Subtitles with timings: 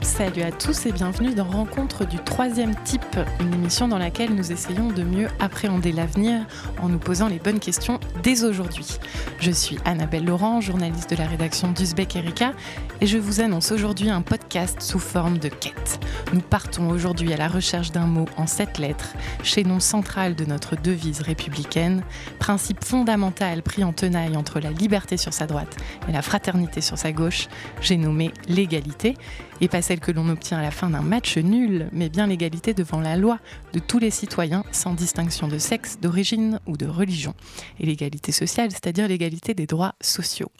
[0.00, 4.52] salut à tous et bienvenue dans Rencontre du troisième type, une émission dans laquelle nous
[4.52, 6.46] essayons de mieux appréhender l'avenir
[6.80, 8.98] en nous posant les bonnes questions dès aujourd'hui.
[9.44, 12.54] Je suis Annabelle Laurent, journaliste de la rédaction d'Uzbek Erika,
[13.02, 16.00] et je vous annonce aujourd'hui un podcast sous forme de quête.
[16.32, 19.12] Nous partons aujourd'hui à la recherche d'un mot en sept lettres,
[19.42, 22.02] chaînon central de notre devise républicaine,
[22.38, 25.76] principe fondamental pris en tenaille entre la liberté sur sa droite
[26.08, 27.48] et la fraternité sur sa gauche,
[27.82, 29.14] j'ai nommé l'égalité
[29.60, 32.74] et pas celle que l'on obtient à la fin d'un match nul, mais bien l'égalité
[32.74, 33.38] devant la loi
[33.72, 37.34] de tous les citoyens sans distinction de sexe, d'origine ou de religion.
[37.78, 40.50] Et l'égalité sociale, c'est-à-dire l'égalité des droits sociaux.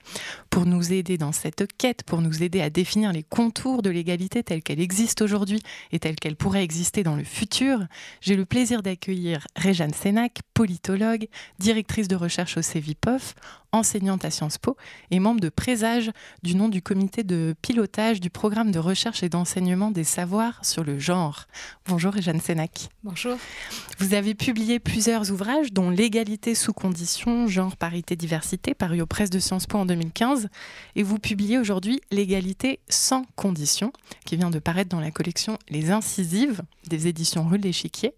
[0.50, 4.42] Pour nous aider dans cette quête, pour nous aider à définir les contours de l'égalité
[4.42, 5.61] telle qu'elle existe aujourd'hui
[5.92, 7.81] et telle qu'elle pourrait exister dans le futur,
[8.20, 13.34] j'ai le plaisir d'accueillir Réjeanne Sénac, politologue, directrice de recherche au CEVIPOF,
[13.75, 14.77] enseignante à Sciences Po
[15.11, 16.11] et membre de Présage
[16.42, 20.84] du nom du comité de pilotage du programme de recherche et d'enseignement des savoirs sur
[20.84, 21.47] le genre.
[21.86, 22.89] Bonjour Jeanne Sénac.
[23.03, 23.36] Bonjour.
[23.98, 29.31] Vous avez publié plusieurs ouvrages dont L'égalité sous conditions, genre, parité, diversité, paru aux presses
[29.31, 30.48] de Sciences Po en 2015
[30.97, 33.92] et vous publiez aujourd'hui L'égalité sans conditions
[34.25, 38.14] qui vient de paraître dans la collection Les Incisives des éditions Rue de l'Échiquier,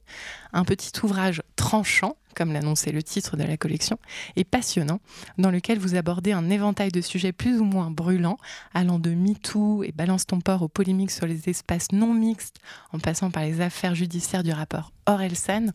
[0.52, 3.98] un petit ouvrage tranchant comme l'annonçait le titre de la collection,
[4.36, 5.00] et passionnant,
[5.38, 8.38] dans lequel vous abordez un éventail de sujets plus ou moins brûlants,
[8.74, 12.58] allant de MeToo et Balance ton port aux polémiques sur les espaces non mixtes,
[12.92, 15.68] en passant par les affaires judiciaires du rapport Orelsan.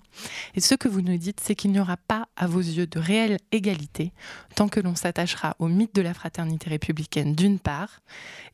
[0.56, 3.00] Et ce que vous nous dites, c'est qu'il n'y aura pas, à vos yeux, de
[3.00, 4.12] réelle égalité,
[4.56, 8.02] tant que l'on s'attachera au mythe de la fraternité républicaine d'une part,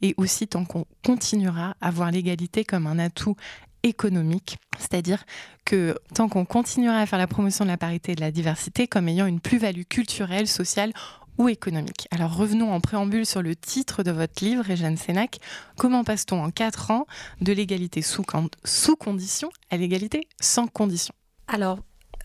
[0.01, 3.35] et aussi tant qu'on continuera à voir l'égalité comme un atout
[3.83, 5.23] économique, c'est-à-dire
[5.65, 8.87] que tant qu'on continuera à faire la promotion de la parité et de la diversité
[8.87, 10.93] comme ayant une plus-value culturelle, sociale
[11.37, 12.07] ou économique.
[12.11, 15.37] Alors revenons en préambule sur le titre de votre livre, Réjeanne Sénac.
[15.77, 17.05] Comment passe-t-on en quatre ans
[17.41, 18.23] de l'égalité sous,
[18.63, 21.13] sous condition à l'égalité sans condition?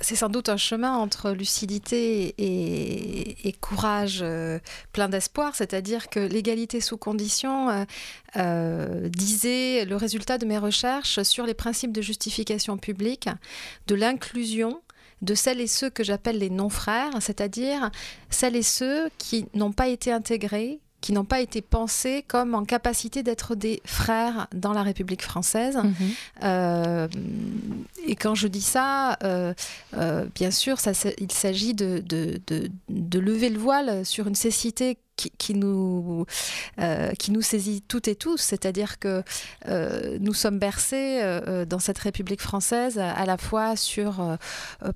[0.02, 4.58] C'est sans doute un chemin entre lucidité et, courage euh,
[4.92, 7.84] plein d'espoir, c'est-à-dire que l'égalité sous condition euh,
[8.36, 13.28] euh, disait le résultat de mes recherches sur les principes de justification publique,
[13.86, 14.82] de l'inclusion
[15.22, 17.90] de celles et ceux que j'appelle les non-frères, c'est-à-dire
[18.28, 22.64] celles et ceux qui n'ont pas été intégrés, qui n'ont pas été pensés comme en
[22.64, 25.76] capacité d'être des frères dans la République française.
[25.76, 25.94] Mhm.
[26.44, 27.08] Euh,
[28.06, 29.52] et quand je dis ça, euh,
[29.98, 34.96] euh, bien sûr, ça, il s'agit de, de, de, lever le voile sur une cécité
[35.16, 36.26] qui, nous,
[36.80, 39.22] euh, qui nous saisit toutes et tous, c'est-à-dire que
[39.68, 44.38] euh, nous sommes bercés euh, dans cette République française à la fois sur,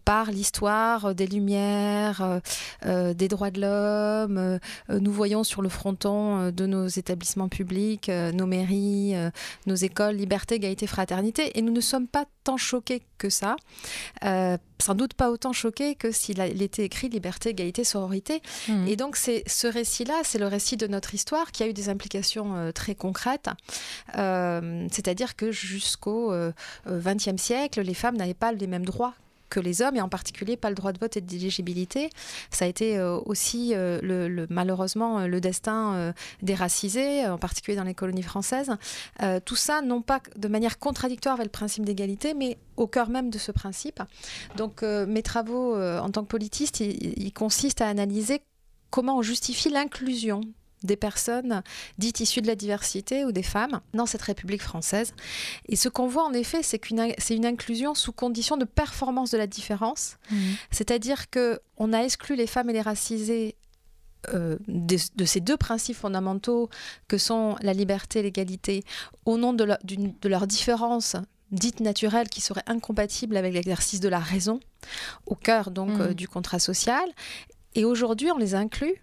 [0.04, 2.40] par l'histoire des Lumières,
[2.84, 9.14] des droits de l'homme, nous voyons sur le fronton de nos établissements publics, nos mairies,
[9.66, 13.56] nos écoles, liberté, égalité, fraternité, et nous ne sommes pas tant choqués que ça
[14.80, 18.42] sans doute pas autant choqués que s'il était écrit liberté, égalité, sororité.
[18.68, 18.88] Mmh.
[18.88, 21.88] Et donc c'est ce récit-là, c'est le récit de notre histoire qui a eu des
[21.88, 23.48] implications euh, très concrètes.
[24.16, 26.32] Euh, c'est-à-dire que jusqu'au
[26.86, 29.14] XXe euh, siècle, les femmes n'avaient pas les mêmes droits
[29.48, 32.10] que les hommes, et en particulier pas le droit de vote et d'éligibilité.
[32.50, 36.12] Ça a été euh, aussi euh, le, malheureusement euh, le destin
[36.42, 38.70] des racisés, en particulier dans les colonies françaises.
[39.44, 43.30] tout ça, non pas de manière contradictoire avec le principe d'égalité, mais au cœur même
[43.30, 44.02] de ce principe.
[44.56, 48.42] Donc mes travaux en tant que politiste, ils consistent à analyser
[48.90, 50.40] comment on justifie l'inclusion
[50.86, 51.62] des personnes
[51.98, 55.14] dites issues de la diversité ou des femmes dans cette République française.
[55.68, 59.30] Et ce qu'on voit en effet, c'est qu'une c'est une inclusion sous condition de performance
[59.30, 60.36] de la différence, mmh.
[60.70, 63.56] c'est-à-dire que on a exclu les femmes et les racisés
[64.34, 66.68] euh, de, ces deux principes fondamentaux
[67.06, 68.82] que sont la liberté et l'égalité
[69.24, 71.16] au nom de, de leur différence
[71.52, 74.58] dite naturelle qui serait incompatible avec l'exercice de la raison,
[75.26, 76.00] au cœur donc mmh.
[76.00, 77.08] euh, du contrat social.
[77.74, 78.94] Et aujourd'hui, on les inclut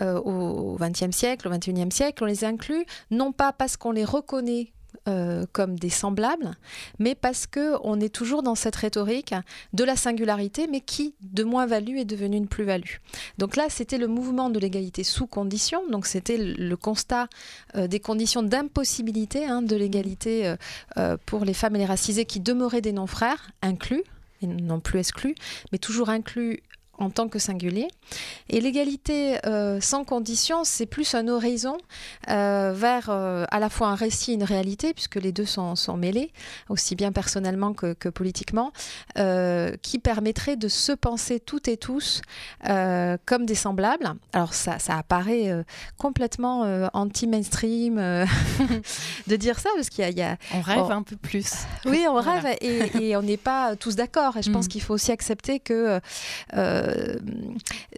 [0.00, 4.04] euh, au XXe siècle, au XXIe siècle, on les inclut non pas parce qu'on les
[4.04, 4.72] reconnaît
[5.08, 6.56] euh, comme des semblables,
[6.98, 9.34] mais parce que on est toujours dans cette rhétorique
[9.72, 12.96] de la singularité, mais qui de moins-value est devenue une plus-value.
[13.38, 15.82] Donc là, c'était le mouvement de l'égalité sous condition.
[15.90, 17.28] Donc c'était le constat
[17.76, 20.54] euh, des conditions d'impossibilité hein, de l'égalité
[21.26, 24.02] pour les femmes et les racisés qui demeuraient des non-frères, inclus
[24.42, 25.34] et non plus exclus,
[25.72, 26.62] mais toujours inclus
[26.98, 27.88] en tant que singulier.
[28.48, 31.78] Et l'égalité euh, sans condition, c'est plus un horizon
[32.28, 35.76] euh, vers euh, à la fois un récit et une réalité, puisque les deux sont,
[35.76, 36.32] sont mêlés,
[36.68, 38.72] aussi bien personnellement que, que politiquement,
[39.82, 42.22] qui permettrait de se penser toutes et tous
[42.64, 44.14] comme des semblables.
[44.32, 45.64] Alors ça, ça apparaît
[45.96, 47.96] complètement anti-mainstream
[49.26, 50.36] de dire ça, parce qu'il y, a...
[50.54, 51.52] On rêve un peu plus.
[51.84, 54.36] Oui, on rêve et, et, on n'est pas tous d'accord.
[54.36, 54.68] Et je pense mm.
[54.68, 56.00] qu'il faut aussi accepter que
[56.54, 56.85] euh,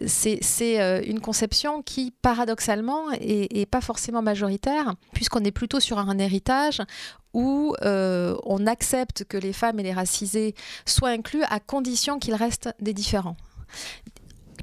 [0.05, 6.17] c'est euh, une conception qui, paradoxalement, est, pas forcément majoritaire, puisqu'on est plutôt sur un
[6.17, 6.81] héritage
[7.33, 10.55] où euh, on accepte que les femmes et les racisés
[10.85, 13.37] soient inclus à condition qu'ils restent des différents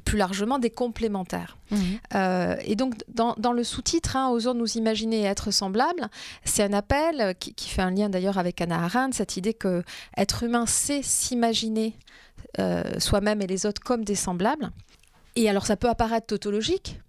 [0.05, 1.57] plus largement des complémentaires.
[1.71, 2.57] Mhm.
[2.63, 6.07] et donc, dans, le sous-titre, hein, Osons nous imaginer être semblables,
[6.45, 9.83] c'est un appel qui, qui, fait un lien d'ailleurs avec Anna Arendt, cette idée que
[10.15, 12.26] être humain, c'est s'imaginer euh,
[12.97, 14.71] soi-même et les autres comme des semblables.
[15.35, 16.99] Et alors ça peut apparaître tautologique,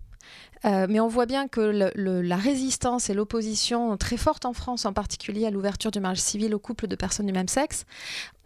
[0.64, 4.92] euh, mais on voit bien que la résistance et l'opposition très forte en France, en
[4.92, 7.84] particulier à l'ouverture du mariage civil aux couples de personnes du même sexe,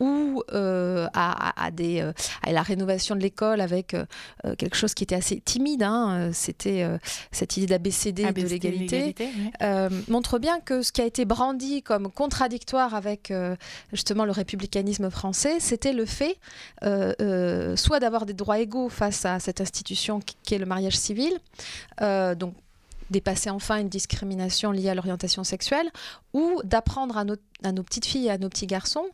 [0.00, 2.12] ou euh, à, des, euh,
[2.42, 3.96] à, la rénovation de l'école avec
[4.58, 6.86] quelque chose qui était assez timide, hein, c'était
[7.30, 9.14] cette idée d'ABCD de l'égalité,
[10.08, 13.32] montre bien que ce qui a été brandi comme contradictoire avec
[13.92, 16.38] justement le républicanisme français, c'était le fait
[17.76, 21.32] soit d'avoir des droits égaux face à cette institution qui est le mariage civil,
[22.02, 22.54] donc
[23.12, 25.88] dépasser enfin une discrimination liée à l'orientation sexuelle,
[26.32, 29.06] ou d'apprendre à, nos petites filles et à nos petits garçons,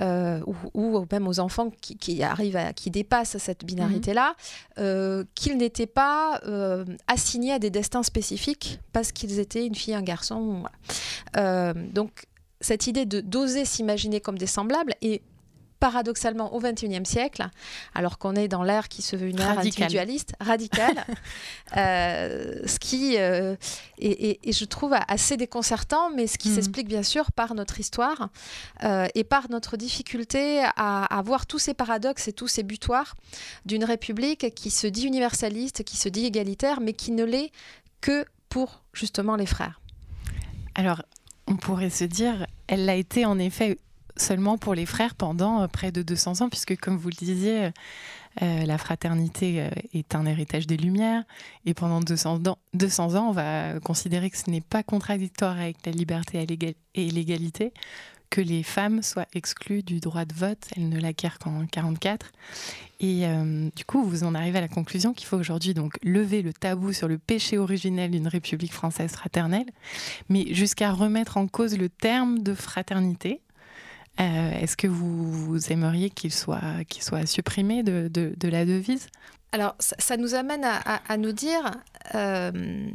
[0.00, 0.40] euh,
[0.74, 4.84] ou, même aux enfants qui, arrivent à, qui dépassent cette binarité-là, mhm.
[4.84, 6.40] euh, qu'ils n'étaient pas
[7.06, 10.64] assignés à des destins spécifiques parce qu'ils étaient une fille, un garçon.
[11.34, 12.26] donc
[12.60, 15.22] cette idée de d'oser s'imaginer comme des semblables est
[15.82, 17.44] paradoxalement au XXIe siècle,
[17.92, 21.04] alors qu'on est dans l'ère qui se veut une ère individualiste, radicale,
[21.76, 23.56] euh, ce qui euh,
[23.98, 26.54] est, je trouve, assez déconcertant, mais ce qui mm.
[26.54, 28.28] s'explique bien sûr par notre histoire
[28.84, 33.16] euh, et par notre difficulté à, à, voir tous ces paradoxes et tous ces butoirs
[33.66, 37.50] d'une république qui se dit universaliste, qui se dit égalitaire, mais qui ne l'est
[38.00, 39.80] que pour justement les frères.
[40.76, 41.02] Alors,
[41.48, 43.78] on pourrait se dire, elle l'a été en effet
[44.16, 47.70] seulement pour les frères pendant euh, près de 200 ans, puisque comme vous le disiez,
[48.42, 51.24] euh, la fraternité euh, est un héritage des Lumières,
[51.66, 55.78] et pendant 200 ans, 200 ans, on va considérer que ce n'est pas contradictoire avec
[55.86, 56.44] la liberté
[56.94, 57.72] et l'égalité
[58.30, 60.66] que les femmes soient exclues du droit de vote.
[60.74, 62.32] Elles ne l'acquièrent qu'en 1944.
[63.00, 63.26] Et
[63.76, 66.94] du coup, vous en arrivez à la conclusion qu'il faut aujourd'hui donc lever le tabou
[66.94, 69.66] sur le péché originel d'une République française fraternelle,
[70.30, 73.42] mais jusqu'à remettre en cause le terme de fraternité,
[74.20, 76.60] euh, est-ce que vous, aimeriez qu'il soit,
[77.00, 79.08] soit supprimé de, la devise?
[79.52, 81.70] Alors, ça, nous amène à, nous dire
[82.14, 82.90] euh,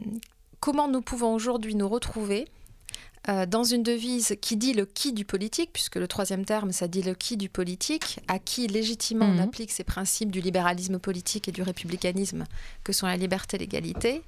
[0.60, 2.48] comment nous pouvons aujourd'hui nous retrouver
[3.30, 6.88] euh, dans une devise qui dit le qui du politique, puisque le troisième terme, ça
[6.88, 9.42] dit le qui du politique, à qui légitimement on mhm.
[9.42, 12.46] applique ces principes du libéralisme politique et du républicanisme
[12.84, 14.22] que sont la liberté et l'égalité.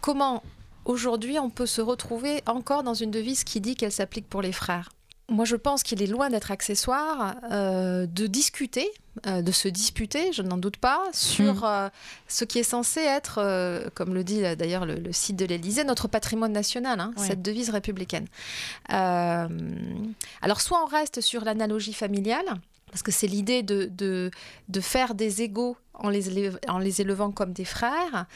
[0.00, 0.42] comment
[0.84, 4.52] aujourd'hui on peut se retrouver encore dans une devise qui dit qu'elle s'applique pour les
[4.52, 4.90] frères?
[5.28, 8.88] Moi, je pense qu'il est loin d'être accessoire euh, de discuter,
[9.26, 11.64] euh, de se disputer, je n'en doute pas, sur hmm.
[11.64, 11.88] euh,
[12.28, 16.52] ce qui est censé être, comme le dit d'ailleurs le, site de l'Élysée, notre patrimoine
[16.52, 18.26] national, hein, cette devise républicaine.
[18.88, 22.46] alors, soit on reste sur l'analogie familiale,
[22.90, 27.52] parce que c'est l'idée de, de, faire des égaux en les, en les élevant comme
[27.52, 28.26] des frères,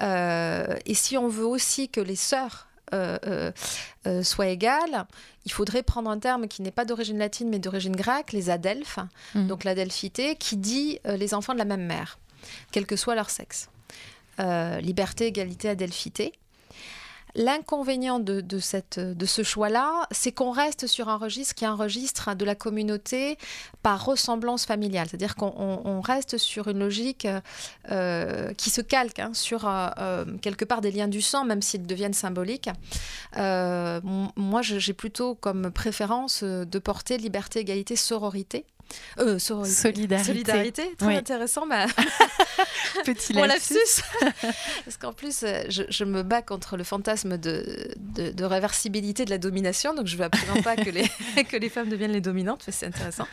[0.00, 3.52] et si on veut aussi que les sœurs euh, euh,
[4.06, 5.06] euh, soit égale,
[5.44, 8.98] il faudrait prendre un terme qui n'est pas d'origine latine mais d'origine grecque, les adelphes,
[9.34, 9.46] mmh.
[9.46, 12.18] donc l'adelphité, qui dit les enfants de la même mère,
[12.72, 13.68] quel que soit leur sexe.
[14.38, 16.32] liberté, égalité, adelphité.
[17.40, 22.44] L'inconvénient de, ce choix-là, c'est qu'on reste sur un registre qui est un registre de
[22.44, 23.38] la communauté
[23.82, 25.08] par ressemblance familiale.
[25.08, 27.26] C'est-à-dire qu'on reste sur une logique
[27.90, 31.62] euh, qui se calque hein, sur euh, euh, quelque part des liens du sang, même
[31.62, 32.68] s'ils deviennent symboliques.
[33.34, 38.66] moi, j'ai plutôt comme préférence de porter liberté, égalité, sororité.
[39.18, 40.24] Euh, solidarité.
[40.24, 41.66] Solidarité, très intéressant.
[43.04, 44.02] Petit lapsus.
[44.84, 49.38] Parce qu'en plus, euh, je, me bats contre le fantasme de, de, réversibilité de la
[49.38, 51.04] domination, donc je veux absolument pas que les,
[51.44, 53.26] que les femmes deviennent les dominantes, c'est intéressant.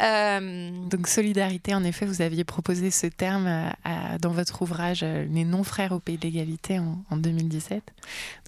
[0.00, 3.72] Euh, donc solidarité, en effet, vous aviez proposé ce terme
[4.20, 7.82] dans votre ouvrage Les non-frères au pays de l'égalité en, 2017,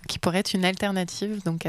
[0.06, 1.66] qui pourrait être une alternative donc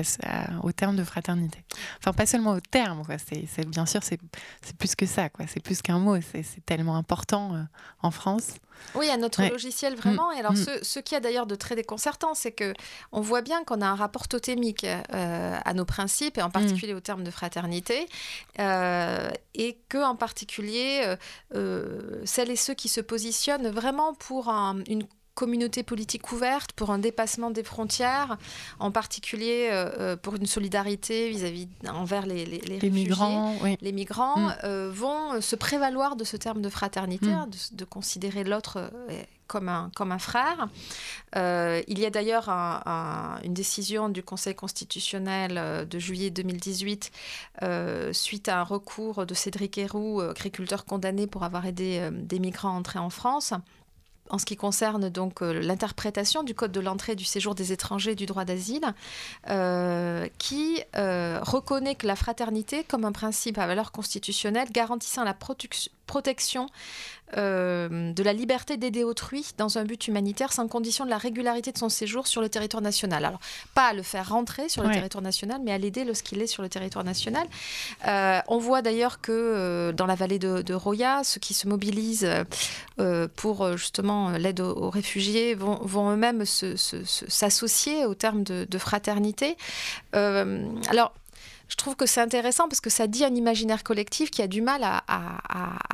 [0.63, 1.63] au terme de fraternité.
[1.99, 4.19] Enfin, pas seulement au terme, c'est bien sûr, c'est
[4.61, 5.45] c'est plus que ça, quoi.
[5.47, 6.17] C'est plus qu'un mot.
[6.21, 7.61] C'est tellement important euh,
[8.01, 8.53] en France.
[8.93, 10.31] Oui, à notre logiciel vraiment.
[10.31, 10.57] Et alors, mm.
[10.57, 12.73] ce, ce qui a d'ailleurs de très déconcertant, c'est que
[13.11, 16.51] on voit bien qu'on a un rapport totémique euh, à nos principes et en mm.
[16.51, 18.07] particulier au terme de fraternité,
[18.59, 21.15] euh, et que en particulier
[22.25, 27.51] celles et ceux qui se positionnent vraiment pour une communauté politique ouverte, pour un dépassement
[27.51, 28.37] des frontières,
[28.79, 34.55] en particulier euh, euh, pour une solidarité vis-à-vis envers les, les, migrants, les migrants mm.
[34.63, 37.33] euh, vont se prévaloir de ce terme de fraternité, mm.
[37.33, 38.91] hein, de, considérer l'autre
[39.45, 40.67] comme un, comme un frère.
[41.35, 47.11] il y a d'ailleurs une décision du Conseil constitutionnel de juillet 2018
[48.11, 52.77] suite à un recours de Cédric Héroux, agriculteur condamné pour avoir aidé des migrants à
[52.79, 53.53] entrer en France
[54.29, 57.71] en ce qui concerne donc euh, l'interprétation du code de l'entrée et du séjour des
[57.71, 58.93] étrangers du droit d'asile,
[59.49, 65.35] euh, qui euh, reconnaît que la fraternité comme un principe à valeur constitutionnelle garantissant la
[66.05, 66.67] protection
[67.35, 71.71] euh, de la liberté d'aider autrui dans un but humanitaire sans condition de la régularité
[71.71, 73.25] de son séjour sur le territoire national.
[73.25, 73.39] Alors,
[73.73, 76.63] pas à le faire rentrer sur le territoire national, mais à l'aider lorsqu'il est sur
[76.63, 77.45] le territoire national.
[78.07, 82.29] Euh, on voit d'ailleurs que euh, dans la vallée de, Roya, ceux qui se mobilisent
[83.35, 89.57] pour justement l'aide aux, réfugiés vont, eux-mêmes s'associer au terme de, de fraternité.
[90.13, 91.13] alors,
[91.67, 94.61] je trouve que c'est intéressant parce que ça dit un imaginaire collectif qui a du
[94.61, 95.03] mal à,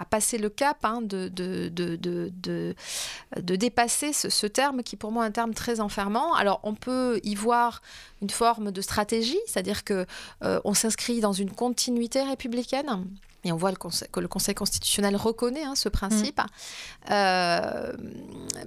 [0.09, 5.31] passer le cap hein, de, de, de, dépasser ce, terme qui pour moi est un
[5.31, 6.33] terme très enfermant.
[6.35, 7.81] Alors on peut y voir
[8.21, 10.05] une forme de stratégie, c'est-à-dire que
[10.43, 13.05] euh, on s'inscrit dans une continuité républicaine.
[13.45, 16.39] Et on voit que le Conseil constitutionnel reconnaît hein, ce principe.
[16.39, 17.11] Mmh.
[17.11, 17.93] Euh,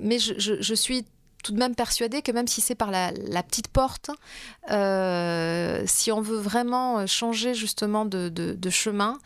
[0.00, 1.06] mais je, je, suis
[1.46, 3.12] tout de même persuadée que même si c'est par la,
[3.44, 4.10] petite porte,
[4.72, 9.18] euh, si on veut vraiment changer justement de, chemin,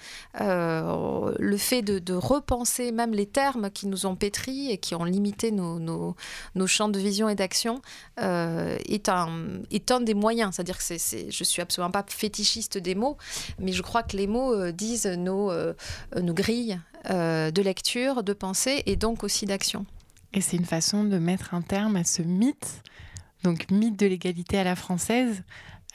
[0.42, 5.04] euh, le fait de, repenser même les termes qui nous ont pétris et qui ont
[5.04, 6.14] limité nos,
[6.66, 7.80] champs de vision et d'action
[8.20, 9.30] euh, est, un,
[10.02, 10.56] des moyens.
[10.56, 13.16] C'est-à-dire que c'est, je suis absolument pas fétichiste des mots,
[13.58, 15.74] mais je crois que les mots disent nos
[16.14, 19.86] grilles de lecture, de pensée et donc aussi d'action.
[20.32, 22.82] Et c'est une façon de mettre un terme à ce mythe,
[23.42, 25.42] donc mythe de l'égalité à la française,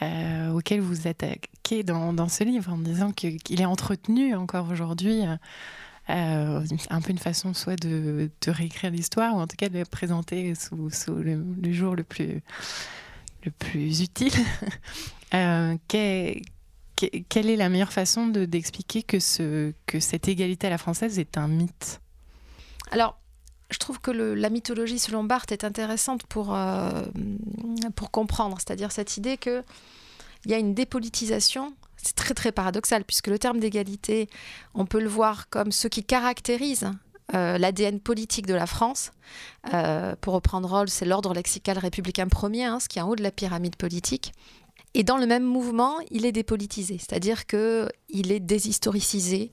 [0.01, 5.21] euh, auquel vous attaquez dans, dans, ce livre en disant qu'il est entretenu encore aujourd'hui.
[5.25, 5.37] Euh,
[6.11, 6.61] euh,
[6.91, 10.53] un peu une façon soit de, réécrire l'histoire ou en tout cas de le présenter
[10.53, 12.43] sous, le, jour le plus,
[13.43, 14.33] le plus utile.
[15.89, 21.39] quelle est la meilleure façon d'expliquer que, ce, que cette égalité à la française est
[21.39, 22.01] un mythe?
[22.91, 23.17] Alors,
[23.69, 27.03] je trouve que la mythologie selon Barthes est intéressante pour, euh,
[27.95, 29.63] pour comprendre, c'est-à-dire cette idée qu'il
[30.45, 31.73] y a une dépolitisation.
[31.97, 34.29] C'est très très paradoxal puisque le terme d'égalité,
[34.75, 36.91] on peut le voir comme ce qui caractérise
[37.33, 39.11] euh, l'ADN politique de la France.
[39.73, 43.15] Euh, pour reprendre Rawls, c'est l'ordre lexical républicain premier, hein, ce qui est en haut
[43.15, 44.33] de la pyramide politique.
[44.93, 49.51] Et dans le même mouvement, il est dépolitisé, c'est-à-dire qu'il est déshistoricisé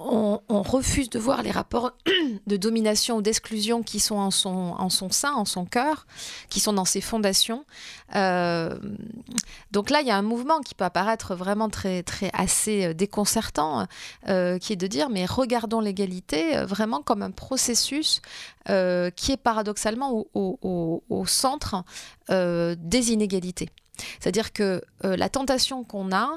[0.00, 1.92] on, refuse de voir les rapports
[2.46, 6.06] de domination ou d'exclusion qui sont en son, sein, en son cœur,
[6.48, 7.64] qui sont dans ses fondations.
[8.14, 8.78] Euh,
[9.70, 12.94] donc là, il y a un mouvement qui peut apparaître vraiment très, très assez euh,
[12.94, 13.86] déconcertant,
[14.28, 18.22] euh, qui est de dire, mais regardons l'égalité vraiment comme un processus
[18.66, 21.82] qui est paradoxalement au centre
[22.28, 23.68] des inégalités.
[24.20, 26.28] C'est-à-dire que euh, la tentation qu'on a,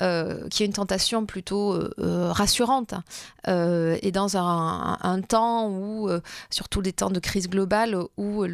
[0.00, 2.94] euh, qui est une tentation plutôt euh, rassurante,
[3.46, 6.08] et dans un, temps où,
[6.50, 8.44] surtout les temps de crise globale, où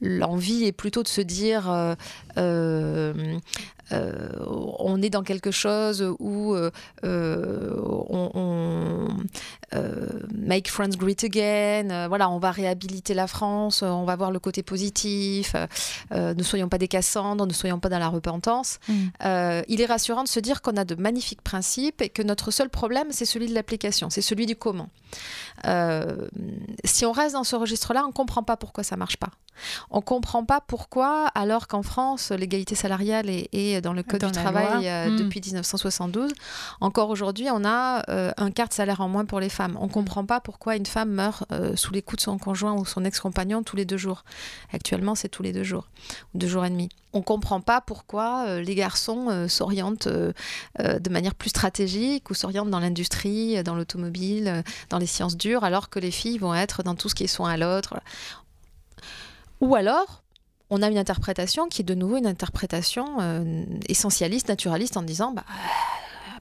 [0.00, 1.96] l'envie est plutôt de se dire
[3.90, 6.56] on est dans quelque chose où
[7.02, 9.08] on,
[10.32, 14.62] make friends great again, voilà, on va réhabiliter la France, on va voir le côté
[14.62, 15.54] positif,
[16.10, 18.78] ne soyons pas des Cassandres, ne soyons pas dans la repentance.
[18.88, 18.92] Mm.
[19.24, 22.50] Euh, il est rassurant de se dire qu'on a de magnifiques principes et que notre
[22.50, 24.90] seul problème, c'est celui de l'application, c'est celui du comment.
[25.66, 26.28] Euh,
[26.84, 29.30] si on reste dans ce registre-là, on ne comprend pas pourquoi ça ne marche pas.
[29.90, 34.32] On ne comprend pas pourquoi, alors qu'en France, l'égalité salariale est, dans le Code du
[34.32, 35.16] travail euh, mm.
[35.16, 36.32] depuis 1972,
[36.80, 39.76] encore aujourd'hui, on a un quart de salaire en moins pour les femmes.
[39.80, 42.84] On ne comprend pas pourquoi une femme meurt sous les coups de son conjoint ou
[42.84, 44.24] son ex-compagnon tous les deux jours.
[44.72, 45.88] Actuellement, c'est tous les deux jours,
[46.34, 50.06] ou deux jours et demi on ne comprend pas pourquoi euh, les garçons euh, s'orientent
[50.06, 50.32] euh,
[50.78, 55.90] de manière plus stratégique ou s'orientent dans l'industrie, dans l'automobile, dans les sciences dures, alors
[55.90, 58.00] que les filles vont être dans tout ce qui est soin à l'autre.
[59.60, 60.22] Ou alors,
[60.70, 63.18] on a une interprétation qui est de nouveau une interprétation
[63.88, 65.44] essentialiste, naturaliste, en disant bah,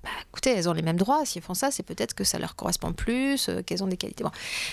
[0.03, 1.25] bah, écoutez, elles ont les mêmes droits.
[1.25, 3.97] Si elles font ça, c'est peut-être que ça leur correspond plus, euh, qu'elles ont des
[3.97, 4.23] qualités.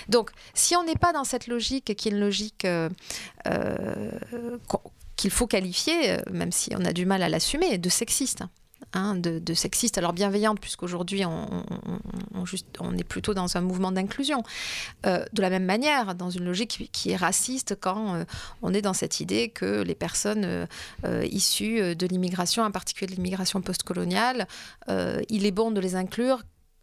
[0.09, 2.89] Donc, si on n'est pas dans cette logique qui est une logique euh,
[3.47, 4.11] euh,
[5.17, 8.43] qu'il faut qualifier, même si on a du mal à l'assumer, de sexiste.
[8.93, 11.65] Hein, de, sexiste, alors bienveillante, puisqu'aujourd'hui on,
[12.35, 12.45] on,
[12.81, 14.43] on, est plutôt dans un mouvement d'inclusion.
[15.07, 18.25] Euh, de la même manière, dans une logique qui, est raciste, quand euh,
[18.63, 20.67] on est dans cette idée que les personnes
[21.05, 24.47] euh, issues de l'immigration, en particulier de l'immigration postcoloniale,
[25.29, 26.43] il est bon de les inclure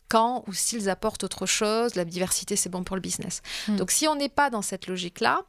[0.09, 3.41] quand ou s'ils apportent autre chose, la diversité c'est bon pour le business.
[3.67, 3.77] Hmm.
[3.77, 5.43] Donc si on n'est pas dans cette logique-là,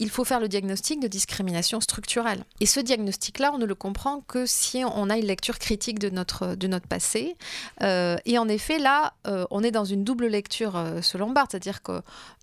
[0.00, 2.44] il faut faire le diagnostic de discrimination structurelle.
[2.60, 6.08] Et ce diagnostic-là, on ne le comprend que si on a une lecture critique de
[6.08, 7.36] notre, de notre passé.
[7.82, 11.52] Euh, et en effet, là, euh, on est dans une double lecture euh, selon Barthes,
[11.52, 12.00] c'est-à-dire que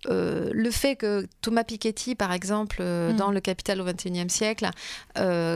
[0.08, 3.16] le fait que Thomas Piketty, par exemple, mm.
[3.16, 4.70] dans Le Capital au XXIe siècle,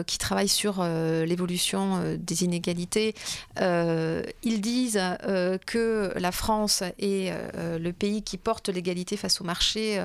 [0.06, 3.14] qui travaille sur l'évolution des inégalités,
[3.60, 5.00] ils disent
[5.66, 10.04] que la France est le pays qui porte l'égalité face au marché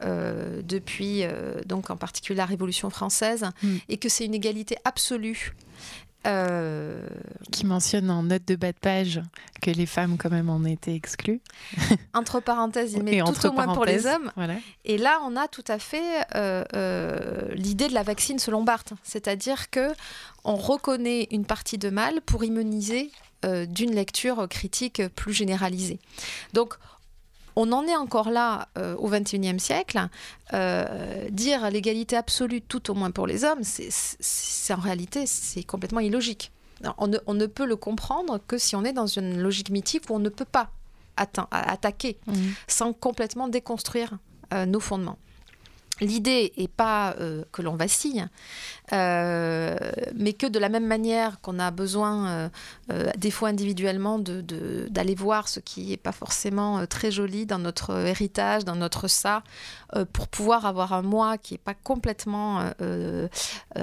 [0.00, 1.26] depuis
[1.66, 3.76] donc en particulier la Révolution française, mm.
[3.88, 5.54] et que c'est une égalité absolue.
[6.26, 7.04] Euh,
[7.50, 9.20] Qui mentionne en note de bas de page
[9.60, 11.40] que les femmes quand même en étaient exclues.
[12.14, 14.30] entre parenthèses, il met tout au moins pour les hommes.
[14.84, 16.64] Et là, on a tout à fait euh,
[17.54, 19.88] l'idée de la vaccine selon Barthes, c'est-à-dire que
[20.44, 23.10] on reconnaît une partie de mal pour immuniser
[23.44, 25.98] d'une lecture critique plus généralisée.
[26.52, 26.74] Donc,
[27.56, 30.08] on en est encore là euh, au XXIe siècle.
[30.52, 36.00] Euh, dire l'égalité absolue, tout au moins pour les hommes, c'est en réalité c'est complètement
[36.00, 36.52] illogique.
[36.98, 40.18] On ne, peut le comprendre que si on est dans une logique mythique où on
[40.18, 40.70] ne peut pas
[41.16, 42.32] attaquer mmh.
[42.66, 44.18] sans complètement déconstruire
[44.52, 45.18] euh, nos fondements.
[46.02, 47.16] L'idée n'est pas
[47.52, 48.26] que l'on vacille,
[48.92, 49.76] euh,
[50.14, 52.48] mais que de la même manière qu'on a besoin, euh,
[52.90, 57.58] euh, des fois individuellement, d'aller de, voir ce qui n'est pas forcément très joli dans
[57.58, 59.42] notre héritage, dans notre ça,
[60.12, 62.64] pour pouvoir avoir un moi qui n'est pas complètement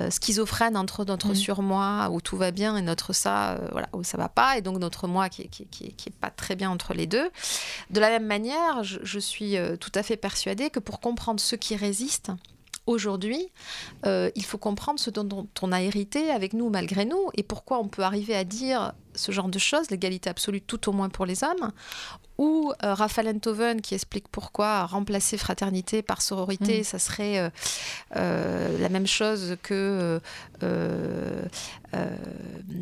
[0.10, 4.28] schizophrène entre notre surmoi où tout va bien et notre ça, voilà, où ça va
[4.28, 7.30] pas, et donc notre moi qui n'est qui, qui, pas très bien entre les deux.
[7.92, 11.56] De la même manière, je, je suis tout à fait persuadée que pour comprendre ce
[11.56, 12.09] qui résiste,
[12.90, 13.52] aujourd'hui,
[14.06, 17.80] euh, il faut comprendre ce dont, on a hérité avec nous malgré nous et pourquoi
[17.80, 21.26] on peut arriver à dire ce genre de choses, l'égalité absolue tout au moins pour
[21.26, 21.72] les hommes,
[22.38, 26.84] ou euh, Raphaël Enthoven qui explique pourquoi remplacer fraternité par sororité, mm.
[26.84, 27.52] ça serait
[28.16, 30.20] euh, la même chose que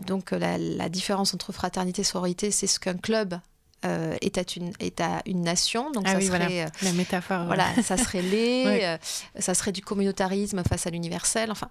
[0.06, 3.40] donc la, la, différence entre fraternité et sororité, c'est ce qu'un club
[3.86, 5.92] euh, est, à une, est à une nation.
[5.92, 7.46] Donc ah ça serait, euh, la métaphore.
[7.46, 8.98] Voilà, ça serait les, euh,
[9.38, 11.52] ça serait du communautarisme face à l'universel.
[11.52, 11.70] Enfin,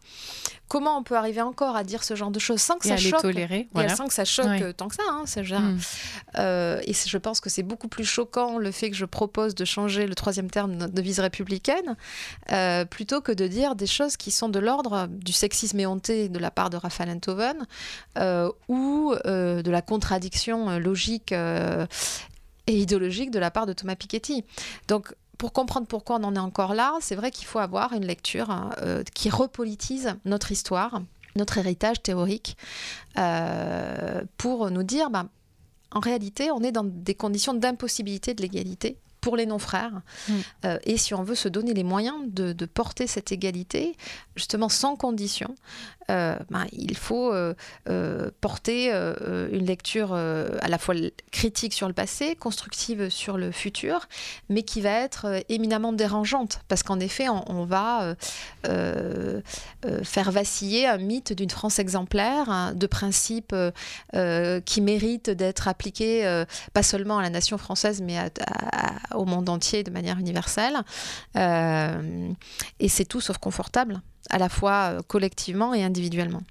[0.69, 3.23] comment on peut arriver encore à dire ce genre de choses sans que ça choque
[3.23, 5.03] tolérer, sans que ça choque tant que ça.
[5.11, 5.79] Hein, genre, hmm.
[6.87, 10.07] et je pense que c'est beaucoup plus choquant le fait que je propose de changer
[10.07, 11.97] le troisième terme de notre devise républicaine
[12.89, 16.53] plutôt que de dire des choses qui sont de l'ordre du sexisme éhonté de la
[16.53, 17.67] part de Raphaël Enthoven
[18.69, 21.35] ou de la contradiction logique
[22.67, 24.45] et idéologique de la part de Thomas Piketty.
[24.89, 28.07] Donc, pour comprendre pourquoi on en est encore là, c'est vrai qu'il faut avoir une
[28.07, 31.03] lecture hein, euh, qui repolitise notre histoire,
[31.37, 32.57] notre héritage théorique,
[33.19, 35.27] euh, pour nous dire, bah,
[35.93, 40.03] en réalité, on est dans des conditions d'impossibilité de l'égalité pour les non-frères.
[40.29, 40.33] Mm.
[40.65, 43.97] Euh, et si on veut se donner les moyens de, de porter cette égalité,
[44.37, 45.55] justement sans condition,
[46.11, 47.55] euh, ben, il faut euh,
[47.89, 50.95] euh, porter une lecture à la fois
[51.31, 54.07] critique sur le passé, constructive sur le futur,
[54.49, 58.15] mais qui va être éminemment dérangeante, parce qu'en effet, on, va
[60.03, 63.55] faire vaciller un mythe d'une France exemplaire, hein, de principes
[64.65, 68.19] qui méritent d'être appliqués pas seulement à la nation française, mais
[69.15, 70.77] au monde entier de manière universelle.
[71.35, 76.43] et c'est tout sauf confortable à la fois euh, collectivement et individuellement.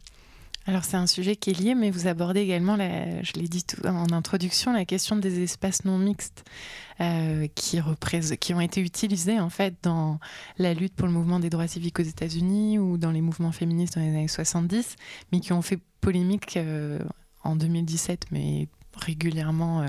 [0.67, 4.11] Alors c'est un sujet qui est lié, mais vous abordez également, je l'ai dit en
[4.11, 6.43] introduction, la question des espaces non mixtes
[7.01, 7.79] euh, qui,
[8.39, 10.19] qui ont été utilisés en fait dans
[10.57, 13.93] la lutte pour le mouvement des droits civiques aux États-Unis ou dans les mouvements féministes
[13.93, 14.95] dans les années 70,
[15.31, 16.99] mais qui ont fait polémique euh,
[17.43, 19.85] en 2017, mais régulièrement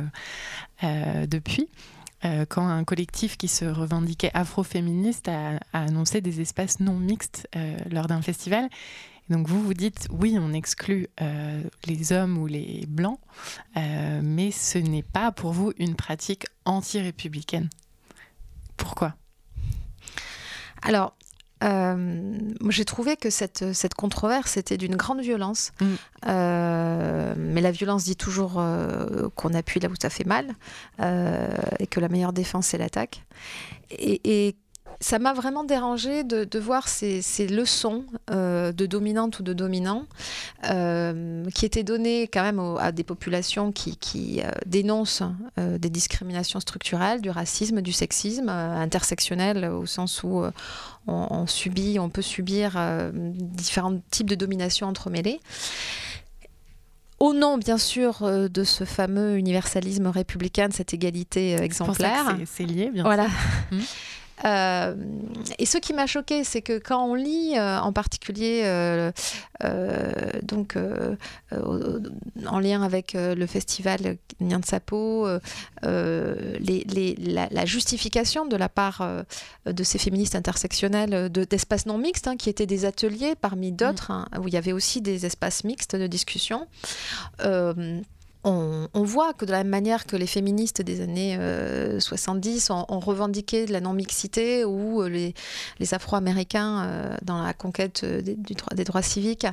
[0.82, 1.68] depuis.
[2.24, 7.46] Euh, quand un collectif qui se revendiquait afroféministe a, a annoncé des espaces non mixtes
[7.54, 8.70] euh, lors d'un festival.
[9.28, 13.20] donc vous vous dites oui, on exclut euh, les hommes ou les blancs,
[13.74, 17.68] mais ce n'est pas pour vous une pratique anti-républicaine.
[18.76, 19.14] Pourquoi?
[20.82, 21.16] Alors,
[21.62, 25.72] j'ai trouvé que cette, cette controverse était d'une grande violence.
[25.80, 25.94] Mm.
[27.36, 28.62] mais la violence dit toujours
[29.34, 30.54] qu'on appuie là où ça fait mal
[31.00, 33.24] et que la meilleure défense, c'est l'attaque.
[33.90, 34.56] Et, et
[35.00, 40.06] ça m'a vraiment dérangé de, voir ces, leçons euh, de dominante ou de dominant
[40.70, 45.22] euh, qui étaient données quand même à des populations qui, euh, dénoncent
[45.56, 50.42] des discriminations structurelles, du racisme, du sexisme intersectionnel au sens où
[51.06, 52.78] on, subit, on peut subir
[53.12, 55.40] différents types de domination entremêlées
[57.18, 62.36] au nom, bien sûr, de ce fameux universalisme républicain, de cette égalité exemplaire.
[62.44, 63.24] C'est lié, bien voilà.
[63.24, 63.32] sûr.
[63.72, 63.80] Hum.
[64.44, 64.94] Euh,
[65.58, 69.10] et ce qui m'a choqué, c'est que quand on lit, euh, en particulier, euh,
[70.42, 70.76] donc
[72.46, 75.26] en lien avec le festival Nyansapo,
[75.82, 79.06] les, les, la, justification de la part
[79.66, 84.26] de ces féministes intersectionnelles d'espaces non mixtes, hein, qui étaient des ateliers parmi d'autres, mm.
[84.32, 86.66] hein, où il y avait aussi des espaces mixtes de discussion
[88.46, 91.38] on, voit que de la même manière que les féministes des années
[91.98, 98.04] 70 euh, ont, revendiqué de la non-mixité ou euh, les, Afro-Américains euh, dans la conquête
[98.04, 99.46] des, droits civiques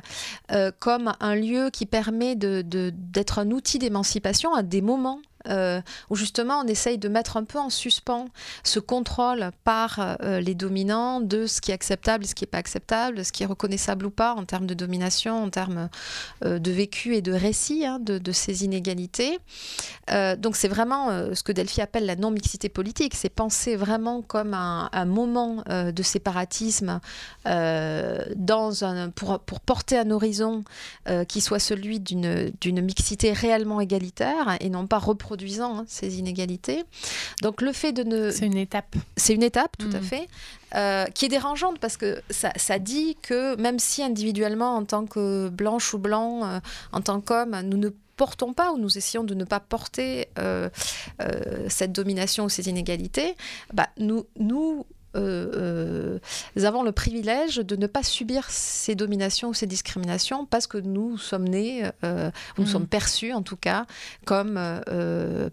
[0.78, 6.60] comme un lieu qui permet d'être un outil d'émancipation à des moments euh, où justement
[6.60, 8.28] on essaye de mettre un peu en suspens
[8.62, 12.58] ce contrôle par euh, les dominants de ce qui est acceptable ce qui n'est pas
[12.58, 15.90] acceptable, ce qui est reconnaissable ou pas en termes de domination, en termes
[16.44, 19.38] euh, de vécu et de récit hein, de, ces inégalités.
[20.38, 25.04] donc c'est vraiment ce que Delphi appelle la non-mixité politique, c'est penser vraiment comme un,
[25.04, 27.00] moment de séparatisme
[27.44, 30.64] dans un, pour, pour, porter un horizon
[31.28, 36.84] qui soit celui d'une mixité réellement égalitaire et non pas reproduire Hein, ces inégalités.
[37.42, 38.30] Donc le fait de ne...
[38.30, 38.94] C'est une étape.
[39.16, 40.02] C'est une étape, tout à mm.
[40.02, 40.28] fait,
[40.74, 45.06] euh, qui est dérangeante parce que ça, ça, dit que même si individuellement, en tant
[45.06, 46.58] que blanche ou blanc, euh,
[46.92, 50.68] en tant qu'homme, nous ne portons pas ou nous essayons de ne pas porter euh,
[51.68, 53.34] cette domination ou ces inégalités,
[53.72, 56.18] bah, nous, nous euh,
[56.56, 60.78] euh, avons le privilège de ne pas subir ces dominations ou ces discriminations parce que
[60.78, 62.68] nous sommes nés, euh, nous mm.
[62.68, 63.86] sommes perçus en tout cas,
[64.24, 64.60] comme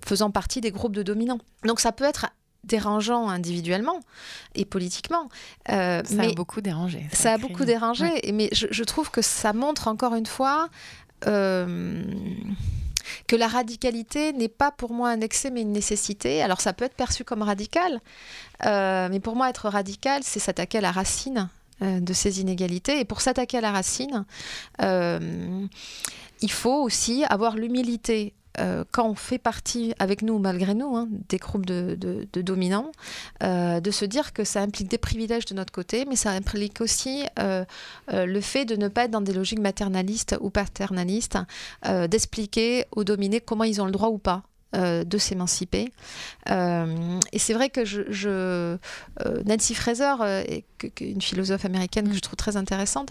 [0.05, 1.39] faisant partie des groupes de dominants.
[1.65, 2.27] Donc ça peut être
[2.63, 3.99] dérangeant individuellement
[4.55, 5.29] et politiquement.
[5.67, 7.07] ça a beaucoup dérangé.
[7.11, 10.69] Ça, a, beaucoup dérangé, mais je, je, trouve que ça montre encore une fois
[13.27, 16.41] que la radicalité n'est pas pour moi un excès mais une nécessité.
[16.41, 18.01] Alors ça peut être perçu comme radical,
[18.65, 21.49] euh, mais pour moi être radical, c'est s'attaquer à la racine
[21.81, 22.99] euh, de ces inégalités.
[22.99, 24.25] Et pour s'attaquer à la racine,
[24.81, 25.65] euh,
[26.41, 30.95] il faut aussi avoir l'humilité euh, quand on fait partie, avec nous ou malgré nous,
[30.95, 32.91] hein, des groupes de, dominants,
[33.43, 36.81] euh, de se dire que ça implique des privilèges de notre côté, mais ça implique
[36.81, 37.63] aussi euh,
[38.11, 41.37] le fait de ne pas être dans des logiques maternalistes ou paternalistes,
[42.09, 45.91] d'expliquer aux dominés comment ils ont le droit ou pas euh, de s'émanciper.
[46.49, 48.77] Euh, et c'est vrai que je, euh,
[49.45, 50.15] Nancy Fraser,
[50.47, 50.63] est
[51.01, 53.09] une philosophe américaine que je trouve très intéressante,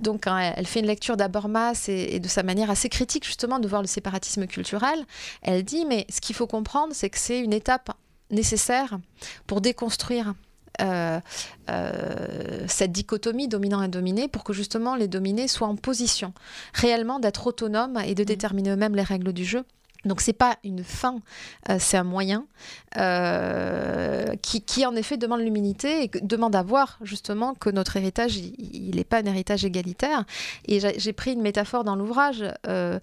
[0.00, 3.58] donc quand elle, fait une lecture d'Abermas et, et, de sa manière assez critique justement
[3.58, 5.04] de voir le séparatisme culturel,
[5.42, 7.90] elle dit mais ce qu'il faut comprendre, c'est que c'est une étape
[8.30, 8.98] nécessaire
[9.46, 10.32] pour déconstruire
[12.66, 16.32] cette dichotomie dominant et dominé pour que justement les dominés soient en position
[16.72, 18.24] réellement d'être autonomes et de mmh.
[18.24, 19.64] déterminer eux-mêmes les règles du jeu.
[20.04, 21.20] Donc c'est pas une fin,
[21.68, 22.46] euh, c'est un moyen
[22.96, 28.96] euh, qui, en effet demande l'humilité et demande à voir justement que notre héritage, il
[28.96, 30.24] n'est pas un héritage égalitaire.
[30.66, 32.44] Et j'ai pris une métaphore dans l'ouvrage.
[32.66, 32.98] Euh,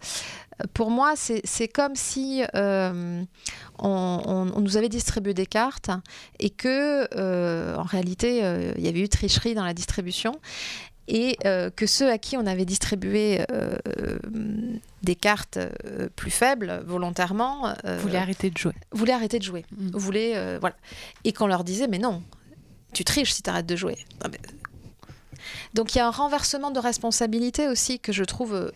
[0.73, 3.27] pour moi, c'est comme si on,
[4.59, 5.91] nous avait distribué des cartes
[6.39, 8.39] et que, en réalité,
[8.75, 10.39] il y avait eu tricherie dans la distribution
[11.07, 13.77] et euh, que ceux à qui on avait distribué euh,
[15.03, 18.73] des cartes euh, plus faibles volontairement voulaient arrêter de jouer.
[18.91, 19.65] Voulaient arrêter de jouer.
[19.71, 19.89] Mm.
[19.93, 20.75] Voulaient, voilà.
[21.23, 22.21] Et qu'on leur disait mais non,
[22.93, 23.97] tu triches si tu arrêtes de jouer.
[25.73, 28.71] Donc il y a un renversement de responsabilité aussi que je trouve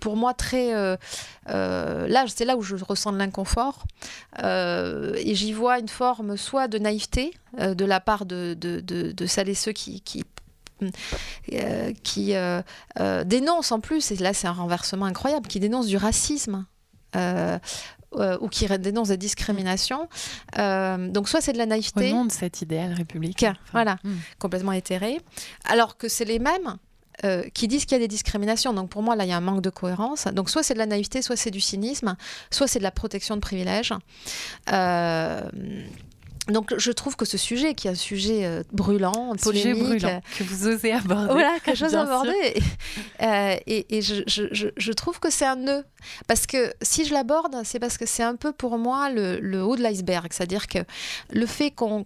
[0.00, 0.72] pour moi très...
[1.46, 3.84] là, c'est là où je ressens de l'inconfort.
[4.42, 9.48] et j'y vois une forme soit de naïveté de la part de, de, de, celles
[9.48, 10.24] et ceux qui, qui
[11.52, 12.62] euh, qui euh,
[13.00, 16.66] euh, dénonce en plus, et là c'est un renversement incroyable, qui dénonce du racisme.
[18.40, 20.08] ou qui dénonce des discriminations.
[20.56, 22.12] donc soit c'est de la naïveté.
[22.12, 23.54] Au nom de cet idéal républicain.
[23.72, 24.14] voilà, hmm.
[24.38, 25.20] complètement éthéré.
[25.64, 26.76] Alors que c'est les mêmes
[27.54, 28.72] qui disent qu'il y a des discriminations.
[28.72, 30.26] Donc pour moi, là, il y a un manque de cohérence.
[30.26, 32.16] Donc soit c'est de la naïveté, soit c'est du cynisme,
[32.50, 33.94] soit c'est de la protection de privilèges.
[36.48, 40.44] Donc je trouve que ce sujet, qui est un sujet euh, brûlant, polémique, brûlant, que
[40.44, 42.60] vous osez aborder, voilà, que j'ose aborder,
[43.22, 45.84] euh, et, et je, je, je, trouve que c'est un nœud,
[46.26, 49.62] parce que si je l'aborde, c'est parce que c'est un peu pour moi le, le
[49.62, 50.80] haut de l'iceberg, c'est-à-dire que
[51.30, 52.04] le fait qu'on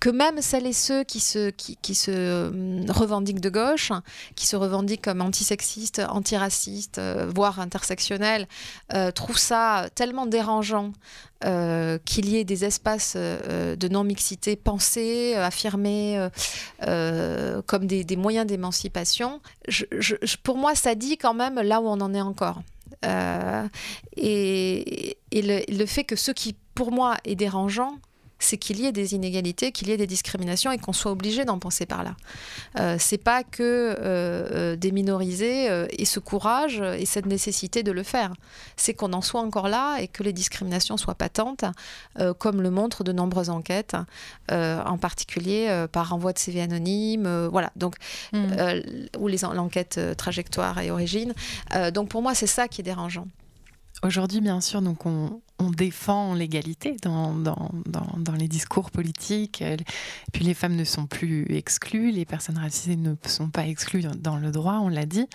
[0.00, 3.90] que même celles et ceux qui se, qui, qui se euh, revendiquent de gauche,
[4.36, 8.46] qui se revendiquent comme antisexistes, antiracistes, voire intersectionnels,
[9.14, 10.92] trouvent ça tellement dérangeant
[11.44, 16.28] euh, qu'il y ait des espaces euh, de non-mixité pensés, euh, affirmés
[17.66, 19.40] comme des, moyens d'émancipation,
[20.42, 22.60] pour moi, ça dit quand même là où on en est encore.
[24.16, 27.98] et, le, fait que ce qui, pour moi, est dérangeant,
[28.38, 31.44] c'est qu'il y ait des inégalités, qu'il y ait des discriminations et qu'on soit obligé
[31.44, 32.14] d'en penser par là.
[32.78, 37.82] Euh, c'est pas que euh, euh, des minorisés euh, aient ce courage et cette nécessité
[37.82, 38.32] de le faire.
[38.76, 41.64] C'est qu'on en soit encore là et que les discriminations soient patentes,
[42.38, 43.96] comme le montrent de nombreuses enquêtes,
[44.50, 47.70] en particulier par envoi de CV anonyme, voilà.
[47.76, 47.96] Donc,
[48.32, 48.38] mmh.
[49.18, 51.32] ou les l'enquête trajectoire et origine.
[51.92, 53.26] donc pour moi, c'est ça qui est dérangeant.
[54.02, 55.40] Aujourd'hui, bien sûr, donc on,
[55.70, 59.64] défend l'égalité dans, dans, les discours politiques.
[60.32, 64.36] Puis les femmes ne sont plus exclues, les personnes racisées ne sont pas exclues dans
[64.36, 65.26] le droit, on l'a dit.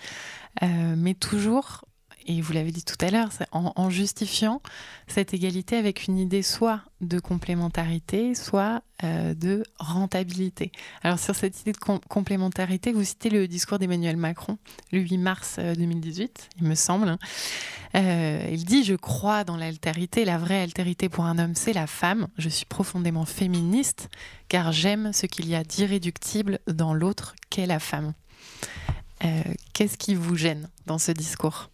[0.62, 1.84] Euh, mais toujours,
[2.26, 4.60] et vous l'avez dit tout à l'heure, en, justifiant
[5.06, 10.72] cette égalité avec une idée soit de complémentarité, soit euh, de rentabilité.
[11.02, 14.58] Alors sur cette idée de complémentarité, vous citez le discours d'Emmanuel Macron,
[14.92, 17.16] le 8 mars 2018, euh, il me semble.
[17.94, 21.86] Euh, il dit, je crois dans l'altérité, la vraie altérité pour un homme, c'est la
[21.86, 22.28] femme.
[22.38, 24.08] Je suis profondément féministe,
[24.48, 28.14] car j'aime ce qu'il y a d'irréductible dans l'autre qu'est la femme.
[29.72, 31.70] Qu'est-ce qui vous gêne dans ce discours?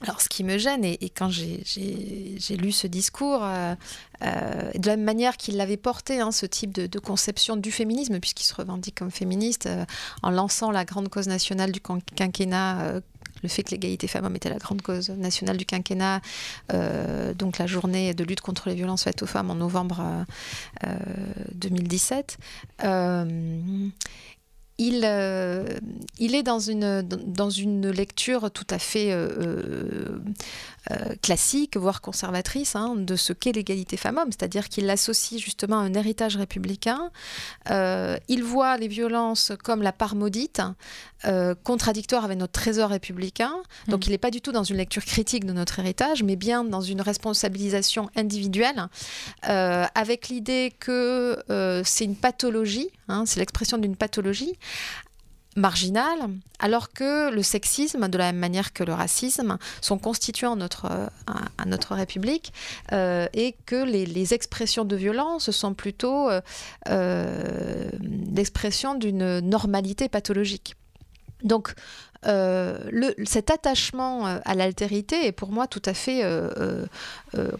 [0.00, 3.74] Alors, ce qui me gêne, et, quand j'ai lu ce discours, euh,
[4.22, 8.20] euh, de la même manière qu'il l'avait porté, hein, ce type de, conception du féminisme,
[8.20, 9.84] puisqu'il se revendique comme féministe, euh,
[10.22, 13.00] en lançant la grande cause nationale du quinquennat
[13.44, 16.20] le fait que l'égalité femmes-hommes était la grande cause nationale du quinquennat,
[17.36, 20.24] donc la journée de lutte contre les violences faites aux femmes en novembre
[21.54, 22.36] 2017
[24.78, 25.66] il, euh,
[26.20, 30.20] il est dans une, dans une lecture tout à fait euh,
[30.92, 35.82] euh, classique, voire conservatrice, hein, de ce qu'est l'égalité femmes-hommes, c'est-à-dire qu'il l'associe justement à
[35.82, 37.10] un héritage républicain.
[37.68, 40.62] il voit les violences comme la part maudite,
[41.64, 43.52] contradictoire avec notre trésor républicain.
[43.56, 43.90] Mmh.
[43.90, 46.62] Donc il n'est pas du tout dans une lecture critique de notre héritage, mais bien
[46.62, 48.86] dans une responsabilisation individuelle,
[49.42, 51.36] avec l'idée que
[51.84, 54.56] c'est une pathologie, hein, c'est l'expression d'une pathologie,
[55.58, 60.86] marginale, alors que le sexisme, de la même manière que le racisme, sont constituants notre,
[61.26, 62.52] à, notre République
[62.92, 66.40] euh, et que les, expressions de violence sont plutôt euh,
[66.88, 67.90] euh,
[68.34, 70.74] l'expression d'une normalité pathologique.
[71.44, 71.74] Donc,
[72.24, 76.22] le, cet attachement à l'altérité est pour moi tout à fait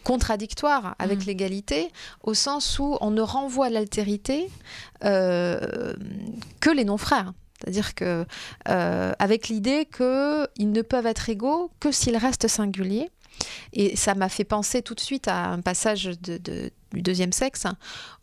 [0.05, 1.27] contradictoire avec mmh.
[1.27, 1.93] l'égalité,
[2.23, 4.51] au sens où on ne renvoie à l'altérité
[5.01, 7.33] que les non-frères.
[7.59, 8.25] C'est-à-dire que
[8.69, 13.11] euh, avec l'idée qu'ils ne peuvent être égaux que s'ils restent singuliers.
[13.73, 17.67] Et ça m'a fait penser tout de suite à un passage de, du deuxième sexe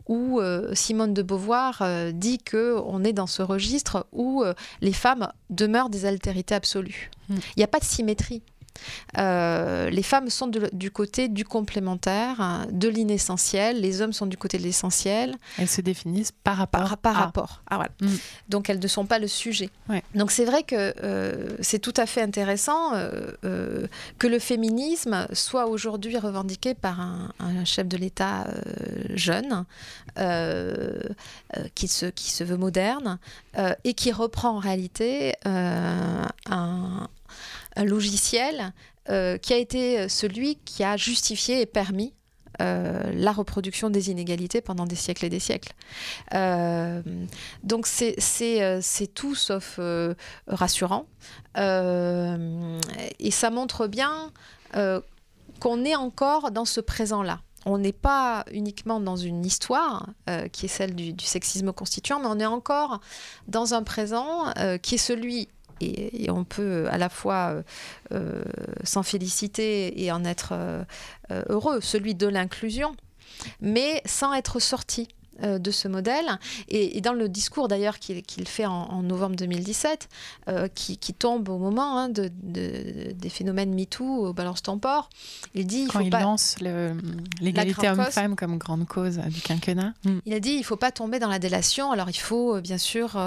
[0.07, 4.43] où euh, Simone de Beauvoir euh, dit que on est dans ce registre où
[4.81, 7.09] les femmes demeurent des altérités absolues.
[7.29, 7.35] Hmm.
[7.55, 8.41] Il n'y a pas de symétrie
[9.17, 13.81] euh, les femmes sont du côté du complémentaire, de l'inessentiel.
[13.81, 15.35] Les hommes sont du côté de l'essentiel.
[15.57, 16.97] Elles se définissent par rapport.
[16.97, 17.61] Par, rapport.
[17.69, 17.91] Ah, voilà.
[18.01, 18.17] Mm.
[18.49, 19.69] Donc elles ne sont pas le sujet.
[20.13, 23.87] Donc c'est vrai que euh, c'est tout à fait intéressant euh,
[24.19, 28.47] que le féminisme soit aujourd'hui revendiqué par un, chef de l'État
[29.13, 29.65] jeune,
[31.75, 33.19] qui, se, qui se veut moderne,
[33.83, 37.07] et qui reprend en réalité un un
[37.83, 38.73] logiciel
[39.09, 42.15] euh, qui a été celui qui a justifié et permis
[42.59, 45.73] euh, la reproduction des inégalités pendant des siècles et des siècles.
[46.33, 47.03] Euh,
[47.61, 48.15] donc c'est
[49.13, 49.79] tout sauf
[50.47, 51.05] rassurant.
[51.55, 51.61] et
[53.31, 54.31] ça montre bien
[55.59, 57.41] qu'on est encore dans ce présent-là.
[57.67, 60.09] On n'est pas uniquement dans une histoire
[60.51, 63.01] qui est celle du, sexisme constituant, mais on est encore
[63.47, 65.47] dans un présent qui est celui
[65.81, 67.63] et, on peut à la fois euh,
[68.13, 68.43] euh,
[68.83, 70.83] s'en féliciter et en être euh,
[71.49, 72.95] heureux, celui de l'inclusion,
[73.61, 75.03] mais sans être sorti.
[75.03, 76.39] euh, de ce modèle.
[76.69, 80.09] Et, dans le discours d'ailleurs qu'il fait en, novembre 2017,
[80.47, 84.79] euh, qui, tombe au moment hein, de, des phénomènes MeToo au Balance ton
[85.53, 85.87] il dit...
[85.87, 86.57] Quand il, lance
[87.41, 89.93] l'égalité homme-femme comme grande cause du quinquennat.
[90.03, 90.19] Mm.
[90.25, 91.91] Il a dit il ne faut pas tomber dans la délation.
[91.91, 93.17] Alors il faut bien sûr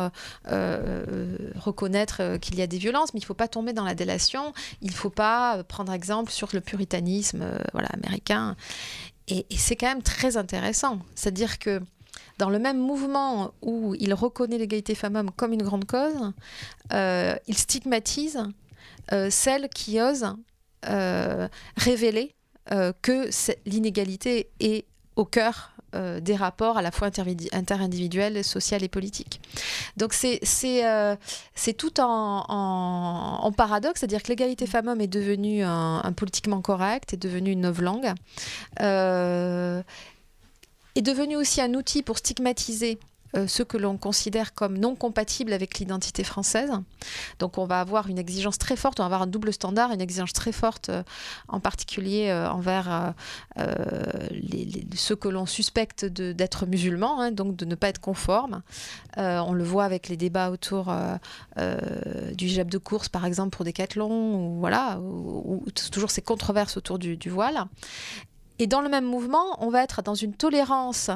[1.56, 4.52] reconnaître qu'il y a des violences, mais il ne faut pas tomber dans la délation.
[4.82, 8.56] Il ne faut pas prendre exemple sur le puritanisme voilà, américain.
[9.28, 11.00] Et, et c'est quand même très intéressant.
[11.14, 11.82] C'est-à-dire que
[12.38, 16.32] dans le même mouvement où il reconnaît l'égalité femmes-hommes comme une grande cause,
[16.92, 18.42] euh, il stigmatise
[19.12, 20.34] euh, celles qui osent
[20.88, 22.34] euh, révéler
[23.00, 23.30] que
[23.64, 24.84] l'inégalité est
[25.16, 27.08] au cœur des rapports à la fois
[27.52, 29.40] interindividuels, sociaux et politiques.
[29.96, 30.38] Donc c'est
[31.78, 37.52] tout en, en, paradoxe, c'est-à-dire que l'égalité femmes-hommes est devenue un, politiquement correct, est devenue
[37.52, 38.12] une nouvelle langue
[40.94, 42.98] est devenu aussi un outil pour stigmatiser
[43.36, 46.70] euh, ce que l'on considère comme non compatible avec l'identité française.
[47.38, 50.00] Donc on va avoir une exigence très forte, on va avoir un double standard, une
[50.00, 51.02] exigence très forte euh,
[51.48, 53.14] en particulier euh, envers
[54.94, 58.62] ceux que l'on suspecte d'être musulmans, hein, donc de ne pas être conforme.
[59.16, 60.92] on le voit avec les débats autour
[61.56, 66.98] du hijab de course par exemple pour Decathlon, ou voilà, ou, toujours ces controverses autour
[66.98, 67.66] du voile.
[68.58, 71.10] Et dans le même mouvement, on va être dans une tolérance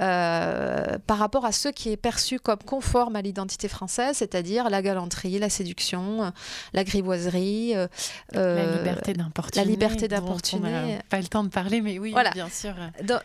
[0.00, 4.80] euh, par rapport à ce qui est perçu comme conforme à l'identité française, c'est-à-dire la
[4.80, 6.32] galanterie, la séduction,
[6.72, 7.88] la grivoiserie, euh,
[8.34, 9.64] la liberté d'importuner.
[9.64, 10.98] La liberté d'importuner.
[11.08, 12.74] Pas le temps de parler, mais oui, bien sûr.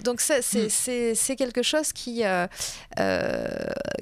[0.03, 0.69] Donc, mm.
[0.69, 2.47] c'est quelque chose qui, euh,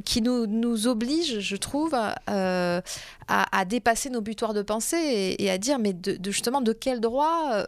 [0.05, 2.81] qui nous, nous oblige, je trouve, à,
[3.27, 7.65] à, dépasser nos butoirs de pensée et, à dire, mais de, justement, de quel droit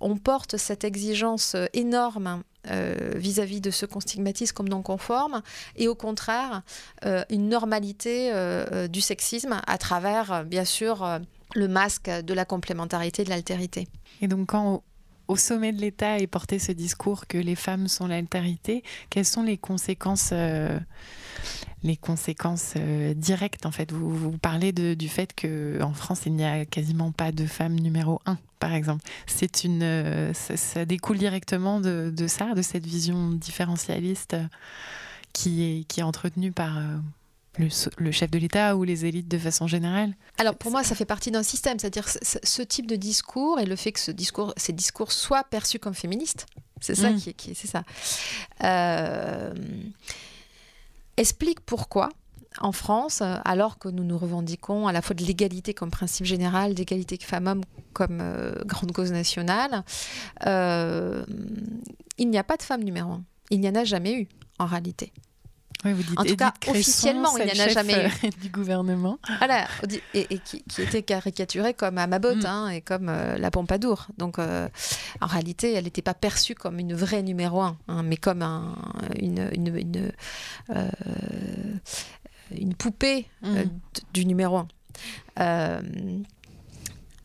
[0.00, 5.42] on porte cette exigence énorme euh, vis-à-vis de ce qu'on stigmatise comme non conforme,
[5.76, 6.62] et au contraire,
[7.04, 11.20] euh, une normalité euh, du sexisme à travers, bien sûr,
[11.54, 13.88] le masque de la complémentarité, de l'altérité.
[14.20, 14.82] Et donc quand
[15.28, 19.42] au sommet de l'État est porté ce discours que les femmes sont l'altérité, quelles sont
[19.42, 20.32] les conséquences
[21.82, 22.74] les conséquences
[23.14, 23.92] directes en fait?
[23.92, 27.74] Vous, parlez de, du fait que en France il n'y a quasiment pas de femmes
[27.74, 29.04] numéro un par exemple.
[29.26, 34.46] C'est une, euh, ça, découle directement de, ça, de cette vision différentialiste euh,
[35.32, 36.78] qui est, qui est entretenue par
[37.60, 40.94] euh, le, chef de l'État ou les élites de façon générale Alors pour moi, ça
[40.94, 44.52] fait partie d'un système, c'est-à-dire ce, type de discours et le fait que ce discours,
[44.56, 46.46] ces discours soient perçus comme féministes,
[46.80, 47.16] c'est ça mm.
[47.16, 47.82] qui, qui c'est ça.
[51.16, 52.10] explique pourquoi
[52.60, 56.74] en France, alors que nous nous revendiquons à la fois de l'égalité comme principe général,
[56.74, 59.84] d'égalité femmes-hommes comme euh, grande cause nationale,
[60.46, 61.24] euh,
[62.18, 63.24] il n'y a pas de femme numéro un.
[63.50, 65.12] Il n'y en a jamais eu, en réalité.
[65.84, 68.26] Oui, vous dites en tout cas, officiellement, il n'y en a jamais eu.
[68.26, 69.18] Euh, du gouvernement.
[69.38, 69.66] Voilà,
[70.14, 72.46] et, qui, était caricaturée comme Amabot mm.
[72.46, 74.06] hein, et comme la Pompadour.
[74.18, 78.42] Donc, en réalité, elle n'était pas perçue comme une vraie numéro un, hein, mais comme
[78.42, 78.74] un,
[79.20, 80.12] une, une,
[82.50, 83.70] une poupée euh, mm.
[84.12, 84.58] du numéro
[85.36, 85.80] 1.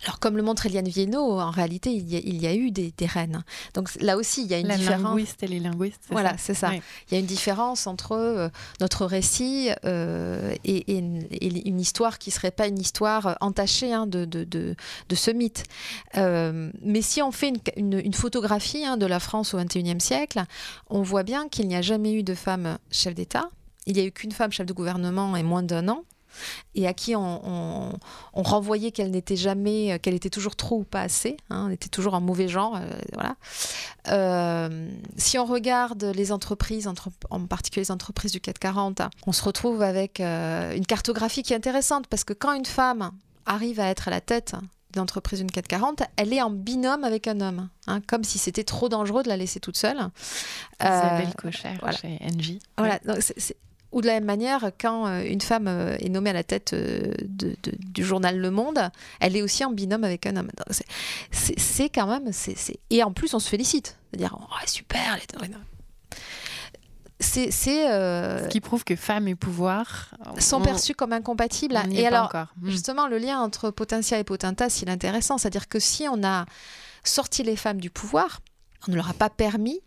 [0.01, 3.43] Euh, alors, comme le montre Eliane Viennot, en réalité, il y a, eu des, reines.
[3.73, 5.03] Donc là aussi, il y a une La différence.
[5.03, 6.03] linguiste et les linguistes.
[6.09, 6.73] Voilà, c'est ça.
[6.73, 12.51] Il y a une différence entre euh, notre récit et, une, histoire qui ne serait
[12.51, 14.75] pas une histoire entachée hein, de, de,
[15.15, 15.63] ce mythe.
[16.15, 20.43] mais si on fait une, photographie hein, de la France au XXIe siècle,
[20.89, 23.49] on voit bien qu'il n'y a jamais eu de femme chef d'État
[23.85, 26.03] il n'y a eu qu'une femme chef de gouvernement et moins d'un an,
[26.75, 27.91] et à qui on,
[28.33, 32.15] renvoyait qu'elle n'était jamais, qu'elle était toujours trop ou pas assez, hein, elle était toujours
[32.15, 33.35] un mauvais genre, euh, voilà.
[34.07, 39.81] Euh, si on regarde les entreprises, en particulier les entreprises du 440, on se retrouve
[39.81, 43.11] avec euh, une cartographie qui est intéressante parce que quand une femme
[43.45, 44.55] arrive à être à la tête
[44.91, 48.89] d'entreprise d'une 440, elle est en binôme avec un homme, hein, comme si c'était trop
[48.89, 50.09] dangereux de la laisser toute seule.
[50.81, 52.59] Isabelle Cocher chez NJ.
[52.77, 53.55] Voilà, c'est
[53.91, 56.73] ou de la même manière, quand euh, une femme euh, est nommée à la tête
[56.73, 60.49] euh, du journal Le Monde, elle est aussi en binôme avec un homme.
[61.31, 62.31] C'est quand même.
[62.89, 63.97] Et en plus, on se félicite.
[64.09, 65.17] C'est-à-dire, oh, super,
[67.19, 67.47] c'est
[67.85, 71.77] Ce qui prouve que femmes et pouvoir sont perçus comme incompatibles.
[71.91, 72.69] et alors, hmm.
[72.69, 75.37] justement, le lien entre potentia et potentas, il est intéressant.
[75.37, 76.45] C'est-à-dire que si on a
[77.03, 78.39] sorti les femmes du pouvoir,
[78.87, 79.81] on ne leur a pas permis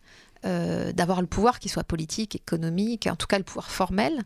[0.45, 4.23] euh, d'avoir le pouvoir, qui soit politique, économique, en tout cas le pouvoir formel,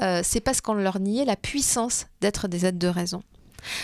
[0.00, 3.22] euh, c'est parce qu'on leur niait la puissance d'être des aides de raison.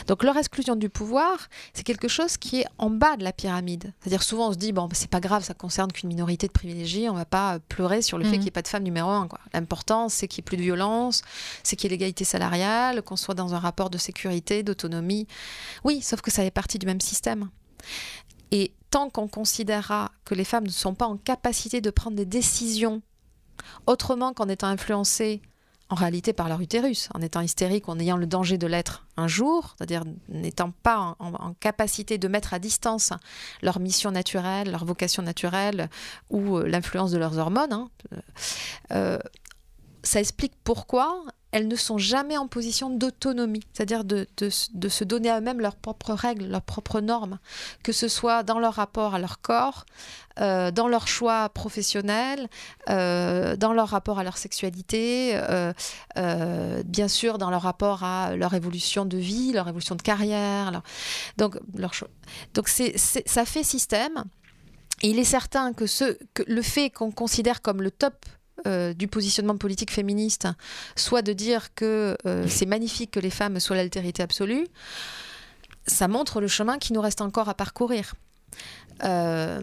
[0.07, 3.93] Donc leur exclusion du pouvoir, c'est quelque chose qui est en bas de la pyramide.
[4.01, 7.11] C'est-à-dire souvent on se dit bon c'est pas grave, ça concerne qu'une minorité de privilégiés,
[7.11, 8.35] on va pas pleurer sur le fait Mhm.
[8.35, 9.29] qu'il n'y ait pas de femme numéro un.
[9.53, 11.23] L'important c'est qu'il n'y ait plus de violence,
[11.65, 15.27] c'est qu'il y ait l'égalité salariale, qu'on soit dans un rapport de sécurité, d'autonomie.
[15.83, 17.51] Oui, sauf que ça fait partie du même système.
[18.51, 22.27] Et tant qu'on considérera que les femmes ne sont pas en capacité de prendre des
[22.27, 23.03] décisions
[23.87, 25.43] autrement qu'en étant influencées
[25.91, 29.29] en réalité par leur utérus, en étant hystérique, en ayant le danger de l'être un
[29.29, 33.13] jour, c'est-à-dire n'étant pas en, capacité de mettre à distance
[33.63, 35.91] leur mission naturelle, leur vocation naturelle
[36.31, 37.91] ou euh, l'influence de leurs hormones, hein,
[38.93, 39.19] euh,
[40.03, 41.25] ça explique pourquoi
[41.55, 45.61] elles ne sont jamais en position d'autonomie, c'est-à-dire de, de de se donner à eux-mêmes
[45.61, 47.39] leurs propres règles, leurs propres normes,
[47.85, 49.87] que ce soit dans leur rapport à leur corps,
[50.41, 52.49] euh, dans leur choix professionnel,
[52.91, 55.39] euh, dans leur rapport à leur sexualité,
[56.17, 60.83] euh, bien sûr dans leur rapport à leur évolution de vie, leur évolution de carrière.
[61.37, 61.93] Donc, leur
[62.55, 64.25] Donc ça fait système.
[65.03, 68.27] Il est certain que, ce, que le fait qu'on considère comme le top
[68.67, 70.49] euh, du positionnement politique féministe,
[70.97, 74.67] soit de dire que euh, c'est magnifique que les femmes soient l'altérité absolue,
[75.87, 78.15] ça montre le chemin qui nous reste encore à parcourir.
[79.03, 79.61] Euh,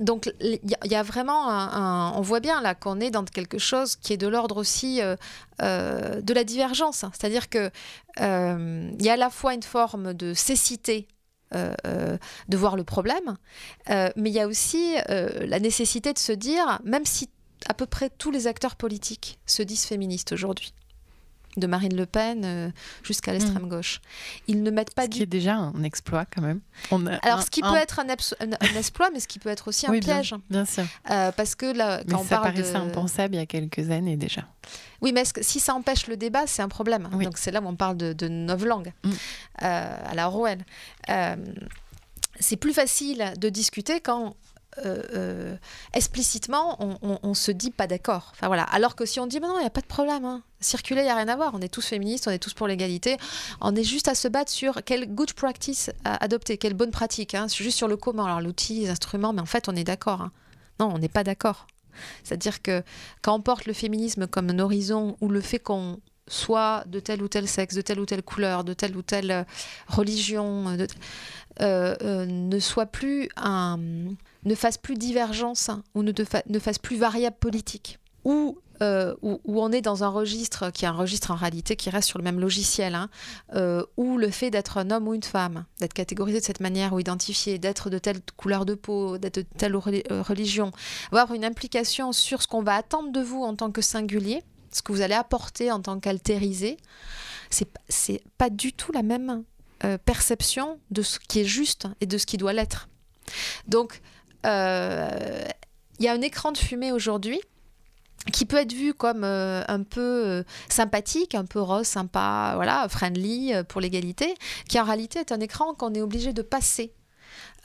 [0.00, 3.96] donc il y, a- vraiment un, on voit bien là qu'on est dans quelque chose
[3.96, 5.00] qui est de l'ordre aussi
[5.60, 7.70] de la divergence, c'est-à-dire que
[8.18, 11.06] il y a à la fois une forme de cécité
[11.52, 13.36] de voir le problème,
[13.90, 17.28] euh, mais il y a aussi euh, la nécessité de se dire, même si
[17.66, 20.72] à peu près tous les acteurs politiques se disent féministes aujourd'hui,
[21.56, 22.70] de Marine Le Pen euh,
[23.02, 24.00] jusqu'à l'extrême gauche,
[24.46, 26.60] ils ne mettent pas Ce qui du est déjà un exploit quand même.
[26.90, 28.06] On a alors, un- ce qui un- peut être un,
[28.76, 30.34] exploit, mais ce qui peut être aussi un Oui, piège.
[30.48, 30.84] Bien, sûr.
[31.10, 32.78] Euh, parce que là, Mais quand on ça parle paraissait de...
[32.78, 34.42] impensable il y a quelques années déjà.
[35.00, 37.08] Oui, mais que- si ça empêche le débat, c'est un problème.
[37.12, 37.24] Oui.
[37.24, 39.10] Donc c'est là où on parle de, de novlangue, Mm.
[39.62, 40.64] euh, à la Orwell.
[41.08, 41.36] Euh,
[42.38, 44.34] c'est plus facile de discuter quand
[44.78, 45.56] euh, euh,
[45.94, 48.28] explicitement on, on se dit pas d'accord.
[48.32, 48.62] Enfin voilà.
[48.62, 50.42] Alors que si on dit mais non, il n'y a pas de problème, hein.
[50.60, 51.52] circuler, il n'y a rien à voir.
[51.54, 53.16] On est tous féministes, on est tous pour l'égalité.
[53.60, 57.34] On est juste à se battre sur quelle good practice à adopter, quelle bonne pratique.
[57.34, 57.48] Hein.
[57.48, 60.22] Juste sur le comment, alors l'outil, les instruments, mais en fait on est d'accord.
[60.22, 60.32] hein.
[60.78, 61.66] Non, on n'est pas d'accord.
[62.22, 62.82] C'est-à-dire que
[63.22, 65.98] quand on porte le féminisme comme un horizon ou le fait qu'on
[66.28, 69.30] soit de tel ou tel sexe, de telle ou telle couleur, de telle ou telle
[69.32, 69.44] euh,
[69.88, 70.76] religion,
[71.60, 73.78] ne soit plus un,
[74.44, 76.12] ne fasse plus divergence hein, ou ne,
[76.48, 80.88] ne fasse plus variable politique, ou euh, où, on est dans un registre qui est
[80.88, 83.10] un registre en réalité qui reste sur le même logiciel, hein,
[83.54, 86.94] euh, où le fait d'être un homme ou une femme, d'être catégorisé de cette manière
[86.94, 90.72] ou identifié, d'être de telle couleur de peau, d'être de telle euh, religion,
[91.12, 94.42] va avoir une implication sur ce qu'on va attendre de vous en tant que singulier,
[94.72, 96.78] ce que vous allez apporter en tant qu'altérisé,
[97.50, 99.44] c'est pas du tout la même
[99.84, 102.88] euh, perception de ce qui est juste et de ce qui doit l'être.
[103.66, 104.00] Donc,
[104.44, 107.40] il y a un écran de fumée aujourd'hui
[108.32, 112.86] qui peut être vu comme euh, un peu euh, sympathique, un peu rose, sympa, voilà,
[112.88, 114.34] friendly euh, pour l'égalité,
[114.68, 116.92] qui en réalité est un écran qu'on est obligé de passer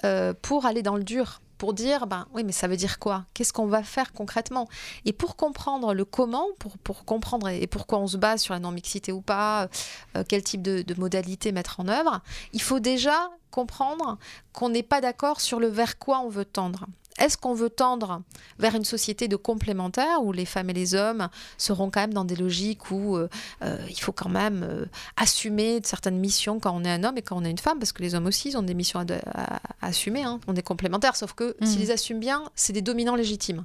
[0.03, 3.25] euh, pour aller dans le dur, pour dire, ben oui, mais ça veut dire quoi?
[3.33, 4.67] Qu'est-ce qu'on va faire concrètement?
[5.05, 9.11] Et pour comprendre le comment, pour, comprendre et pourquoi on se base sur la non-mixité
[9.11, 9.67] ou pas,
[10.15, 12.21] euh, quel type de, de modalité mettre en œuvre,
[12.53, 14.17] il faut déjà comprendre
[14.51, 16.85] qu'on n'est pas d'accord sur le vers quoi on veut tendre.
[17.17, 18.21] Est-ce qu'on veut tendre
[18.59, 22.25] vers une société de complémentaires où les femmes et les hommes seront quand même dans
[22.25, 23.29] des logiques où euh,
[23.63, 24.85] euh, il faut quand même euh,
[25.15, 27.79] assumer certaines missions quand on est un homme et quand on est une femme?
[27.79, 30.39] Parce que les hommes aussi ils ont des missions à, à- à assumer, hein.
[30.47, 31.67] on est complémentaires sauf que Mhm.
[31.67, 33.63] s'ils les assument bien, c'est des dominants légitimes.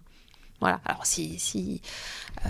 [0.61, 0.81] Voilà.
[0.85, 1.81] Alors si si
[2.47, 2.49] euh,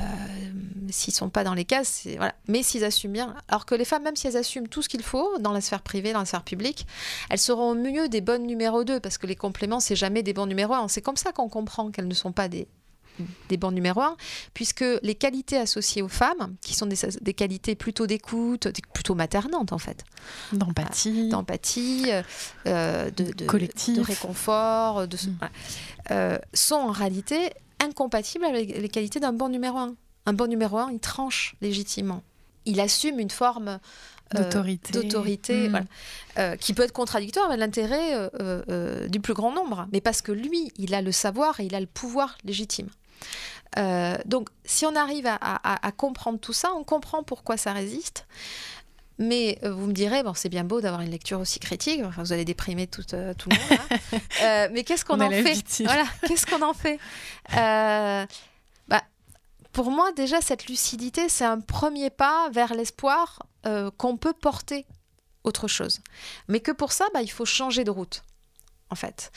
[0.90, 2.34] s'ils sont pas dans les cases, c'est voilà.
[2.48, 5.02] Mais s'ils assument bien, alors que les femmes, même si elles assument tout ce qu'il
[5.02, 6.86] faut dans la sphère privée, dans la sphère publique,
[7.28, 10.32] elles seront au mieux des bonnes numéro 2 parce que les compléments c'est jamais des
[10.32, 10.88] bons numéro 1.
[10.88, 12.66] C'est comme ça qu'on comprend qu'elles ne sont pas des
[13.50, 14.16] des bons numéro 1,
[14.54, 19.74] puisque les qualités associées aux femmes, qui sont des, des qualités plutôt d'écoute, plutôt maternantes
[19.74, 20.04] en fait,
[20.54, 21.28] D'empathie.
[21.28, 22.06] d'empathie,
[22.66, 25.36] euh, de, de, de réconfort, de, Mm.
[25.38, 25.52] voilà,
[26.12, 27.50] euh, sont en réalité
[27.80, 29.94] incompatibles avec les qualités d'un bon numéro un.
[30.26, 32.22] Un bon numéro un, il tranche légitimement.
[32.66, 33.68] Il assume une forme
[34.34, 34.38] euh,
[34.92, 35.66] D'autorité.
[35.66, 35.70] Mm.
[35.70, 35.86] voilà,
[36.38, 40.30] euh, qui peut être contradictoire avec l'intérêt euh, du plus grand nombre, mais parce que
[40.30, 42.88] lui, il a le savoir et il a le pouvoir légitime.
[44.26, 48.26] Donc, si on arrive à, à- à comprendre tout ça, on comprend pourquoi ça résiste.
[49.20, 52.00] Mais euh, vous me direz, bon, c'est bien beau d'avoir une lecture aussi critique.
[52.02, 53.78] Enfin, vous allez déprimer tout, euh, tout le monde.
[53.90, 54.18] hein.
[54.42, 55.82] Euh, mais qu'est-ce qu'on en fait.
[55.84, 56.98] Voilà, qu'est-ce qu'on en fait
[57.50, 59.02] bah,
[59.72, 64.86] Pour moi, déjà, cette lucidité, c'est un premier pas vers l'espoir euh, qu'on peut porter
[65.44, 66.00] autre chose.
[66.48, 68.22] Mais que pour ça, bah, il faut changer de route.
[68.88, 69.30] En fait,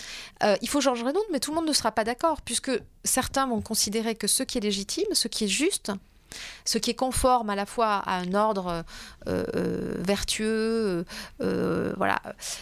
[0.43, 2.71] euh, il faut changer de route, mais tout le monde ne sera pas d'accord, puisque
[3.03, 5.91] certains vont considérer que ce qui est légitime, ce qui est juste,
[6.65, 8.83] ce qui est conforme à la fois à un ordre
[9.25, 11.05] vertueux,
[11.39, 12.21] voilà,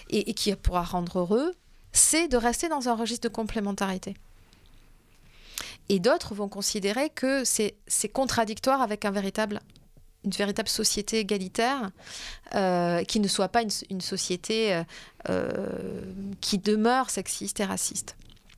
[0.09, 1.53] et, qui pourra rendre heureux,
[1.91, 4.15] c'est de rester dans un registre de complémentarité.
[5.89, 9.59] Et d'autres vont considérer que c'est contradictoire avec une véritable
[10.69, 11.91] société égalitaire,
[12.55, 14.84] euh, qui ne soit pas une, société euh,
[15.30, 16.01] euh,
[16.39, 18.15] qui demeure sexiste et raciste.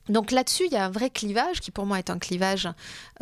[0.08, 2.68] Donc là-dessus, il y a un vrai clivage qui pour moi est un clivage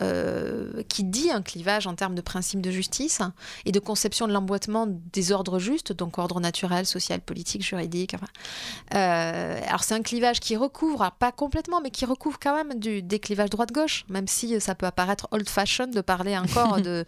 [0.01, 3.21] euh, qui dit un clivage en termes de principe de justice
[3.65, 8.17] et de conception de l'emboîtement des ordres justes, donc ordre naturel, social, politique, juridique.
[8.95, 13.03] Euh, alors c'est un clivage qui recouvre, pas complètement, mais qui recouvre quand même du,
[13.03, 17.05] des clivages droite-gauche, même si ça peut apparaître old-fashion de parler encore de,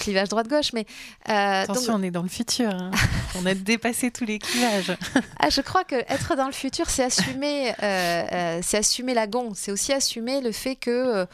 [0.00, 0.72] clivage droite-gauche.
[0.72, 0.86] Mais
[1.28, 2.70] euh, attention, on est dans le futur.
[2.70, 2.90] Hein.
[3.34, 4.96] on a dépassé tous les clivages.
[5.38, 7.74] ah, je crois que être dans le futur, c'est assumer,
[8.62, 10.90] c'est assumer lagon, c'est aussi assumer le fait que.
[10.90, 11.26] Euh,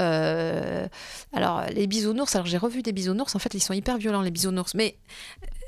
[0.00, 0.86] euh,
[1.32, 4.30] alors, les bisounours, alors j'ai revu des bisounours, en fait, ils sont hyper violents, les
[4.30, 4.96] bisounours, mais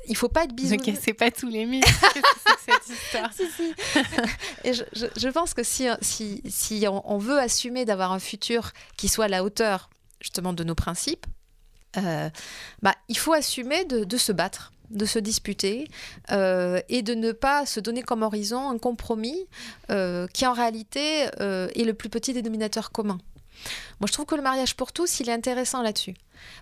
[0.07, 0.87] il faut pas être bisounours.
[0.87, 1.85] Ne cassez pas tous les mythes.
[2.65, 3.31] cette histoire.
[4.63, 9.07] Et je, je, pense que si, si, si on, veut assumer d'avoir un futur qui
[9.07, 9.89] soit à la hauteur,
[10.21, 11.25] justement, de nos principes,
[11.97, 12.29] euh,
[12.81, 15.87] bah, il faut assumer de, de se battre de se disputer
[16.31, 19.45] euh, et de ne pas se donner comme horizon un compromis
[19.91, 23.19] euh, qui en réalité euh, est le plus petit dénominateur commun.
[23.99, 26.15] Moi, je trouve que le mariage pour tous, il est intéressant là-dessus.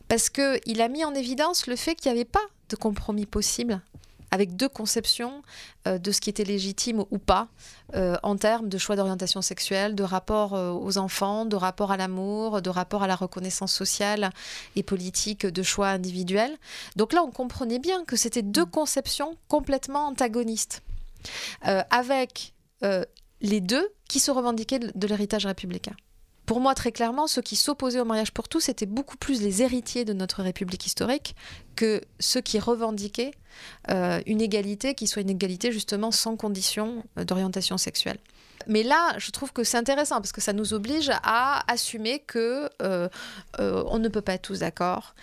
[0.08, 3.82] Parce qu'il a mis en évidence le fait qu'il n'y avait pas de compromis possible
[4.32, 5.42] avec deux conceptions
[5.88, 7.48] euh, de ce qui était légitime ou pas
[7.96, 11.98] euh, en termes de choix d'orientation sexuelle, de rapport euh, aux enfants, de rapport à
[11.98, 14.32] l'amour, de rapport à la reconnaissance sociale
[14.76, 16.58] et politique de choix individuels.
[16.96, 20.82] Donc là, on comprenait bien que c'était deux conceptions complètement antagonistes,
[21.62, 22.54] avec
[23.42, 25.96] les deux qui se revendiquaient de l'héritage républicain.
[26.48, 29.64] Pour moi, très clairement, ceux qui s'opposaient au mariage pour tous étaient beaucoup plus les
[29.64, 31.36] héritiers de notre République historique
[31.76, 33.32] que ceux qui revendiquaient
[33.92, 38.18] euh, une égalité qui soit une égalité justement sans condition euh, d'orientation sexuelle.
[38.66, 42.70] Mais là, je trouve que c'est intéressant parce que ça nous oblige à assumer que
[42.82, 43.10] euh,
[43.60, 45.16] on ne peut pas être tous d'accord,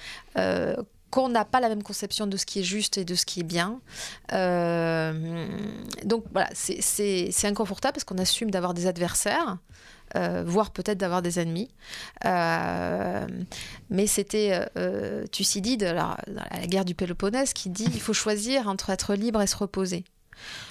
[1.10, 3.40] qu'on n'a pas la même conception de ce qui est juste et de ce qui
[3.40, 3.80] est bien.
[6.04, 9.56] donc voilà, c'est inconfortable parce qu'on assume d'avoir des adversaires.
[10.16, 11.68] Euh, voire peut-être d'avoir des ennemis.
[12.24, 13.26] Euh,
[13.90, 18.68] mais c'était euh, Thucydide, alors, dans la guerre du Péloponnèse, qui dit il faut choisir
[18.68, 20.04] entre être libre et se reposer.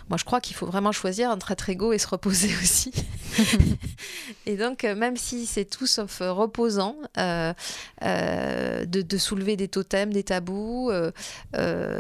[0.10, 2.92] Moi, je crois qu'il faut vraiment choisir entre être égaux et se reposer aussi.
[4.46, 7.54] et donc, euh, même si c'est tout sauf euh, reposant euh,
[8.86, 10.92] de, soulever des totems, des tabous,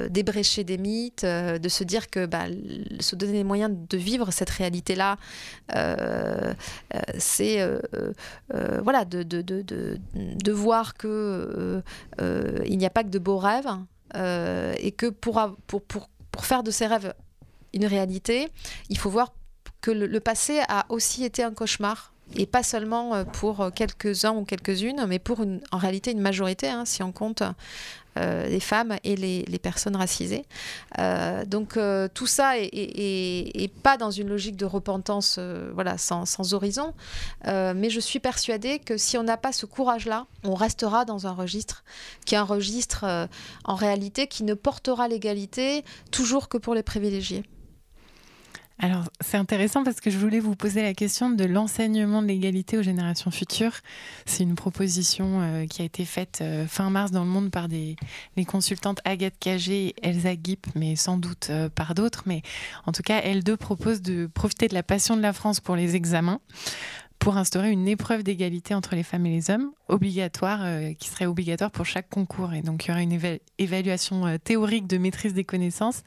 [0.09, 2.45] débrécher des mythes, de se dire que bah,
[2.99, 5.17] se donner les moyens de vivre cette réalité-là,
[7.17, 7.67] c'est
[8.51, 9.63] voilà, de, de, de,
[10.13, 11.81] de, voir que
[12.19, 13.69] il n'y a pas que de beaux rêves.
[14.15, 17.13] et que pour, pour, pour, pour faire de ces rêves
[17.73, 18.49] une réalité,
[18.89, 19.33] il faut voir
[19.81, 24.45] que le, passé a aussi été un cauchemar et pas seulement euh, pour quelques-uns ou
[24.45, 27.43] quelques-unes, mais pour en réalité une majorité, hein, si on compte
[28.17, 30.45] euh, les femmes et les, personnes racisées.
[30.99, 31.77] Euh, donc
[32.13, 35.39] tout ça est, pas dans une logique de repentance
[35.73, 36.93] voilà, sans, sans horizon,
[37.45, 41.31] mais je suis persuadée que si on n'a pas ce courage-là, on restera dans un
[41.31, 41.83] registre
[42.25, 43.27] qui est un registre
[43.65, 47.43] en réalité qui ne portera l'égalité toujours que pour les privilégiés.
[48.79, 52.77] Alors, c'est intéressant parce que je voulais vous poser la question de l'enseignement de l'égalité
[52.77, 53.77] aux générations futures.
[54.25, 57.67] C'est une proposition euh, qui a été faite euh, fin mars dans le monde par
[57.67, 57.95] des,
[58.35, 62.23] les consultantes Agathe Cagé et Elsa Guip, mais sans doute euh, par d'autres.
[62.25, 62.41] Mais
[62.85, 65.75] en tout cas, elles deux proposent de profiter de la passion de la France pour
[65.75, 66.41] les examens
[67.19, 71.25] pour instaurer une épreuve d'égalité entre les femmes et les hommes, obligatoire, euh, qui serait
[71.25, 72.53] obligatoire pour chaque concours.
[72.53, 76.03] Et donc, il y aurait une évaluation euh, théorique de maîtrise des connaissances,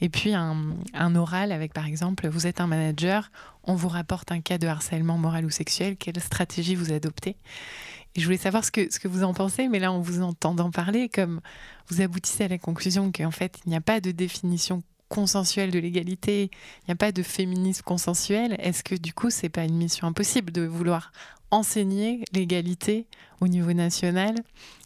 [0.00, 0.74] et puis un,
[1.16, 3.30] oral avec, par exemple, vous êtes un manager,
[3.64, 7.36] on vous rapporte un cas de harcèlement moral ou sexuel, quelle stratégie vous adoptez?
[8.16, 10.22] Et je voulais savoir ce que, ce que vous en pensez, mais là, en vous
[10.22, 11.40] entendant parler, comme
[11.88, 14.82] vous aboutissez à la conclusion qu'en fait, il n'y a pas de définition
[15.14, 16.50] consensuel de l'égalité,
[16.82, 20.08] il n'y a pas de féminisme consensuel, est-ce que du coup, c'est pas une mission
[20.08, 21.12] impossible de vouloir
[21.52, 23.06] enseigner l'égalité
[23.40, 24.34] au niveau national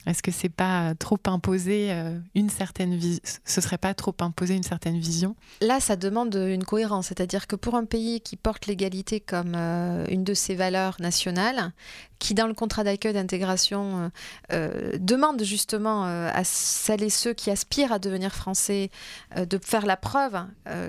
[0.07, 1.91] Est-ce que c'est pas trop imposé
[2.35, 5.37] une certaine vision Ce serait pas trop imposer une certaine vision?
[5.61, 10.25] Là, ça demande une cohérence, c'est-à-dire que pour un pays qui porte l'égalité comme une
[10.25, 11.73] de ses valeurs nationales,
[12.19, 14.11] qui dans le contrat d'accueil d'intégration
[14.51, 18.91] demande justement à celles et ceux qui aspirent à devenir français
[19.37, 20.39] de faire la preuve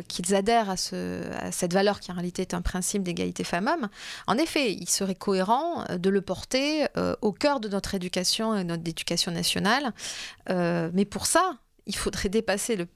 [0.07, 3.89] qu'ils adhèrent à, à cette valeur qui en réalité est un principe d'égalité femmes-hommes,
[4.27, 8.55] en effet, il serait cohérent euh, de le porter euh, au cœur de notre éducation
[8.55, 9.93] et notre éducation nationale.
[10.49, 12.87] Euh, mais pour ça, il faudrait dépasser le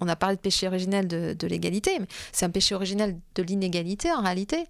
[0.00, 4.10] on a parlé de péché originel de, l'égalité, mais c'est un péché originel de l'inégalité
[4.10, 4.64] en réalité.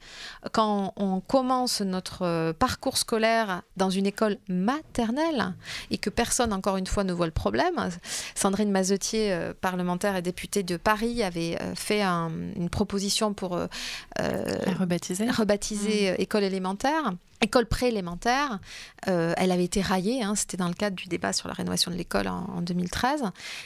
[0.50, 5.54] Quand on commence notre euh, parcours scolaire dans une école maternelle
[5.92, 7.90] et que personne, encore une fois, ne voit le problème,
[8.34, 13.56] Sandrine Mazetier, euh, parlementaire et députée de Paris, avait fait une proposition pour
[14.18, 16.22] rebaptiser, rebaptiser mmh.
[16.22, 18.58] école élémentaire école préélémentaire,
[19.08, 21.90] euh, elle avait été raillée, hein, c'était dans le cadre du débat sur la rénovation
[21.90, 23.22] de l'école en, 2013.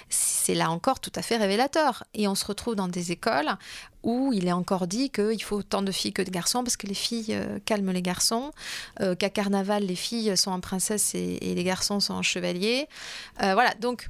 [0.08, 2.04] C'est là encore tout à fait révélateur.
[2.14, 3.50] Et on se retrouve dans des écoles
[4.02, 6.86] où il est encore dit qu'il faut autant de filles que de garçons parce que
[6.86, 8.52] les filles euh, calment les garçons,
[9.00, 12.88] euh, qu'à carnaval les filles sont en princesse et, les garçons sont en chevalier.
[13.38, 14.08] voilà, donc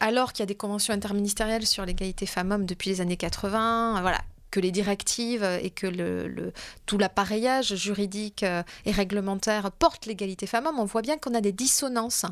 [0.00, 4.20] alors qu'il y a des conventions interministérielles sur l'égalité femmes-hommes depuis les années 80, voilà,
[4.52, 6.52] que les directives et que le,
[6.86, 11.52] tout l'appareillage juridique euh, et réglementaire portent l'égalité femmes-hommes, on voit bien qu'on a des
[11.52, 12.26] dissonances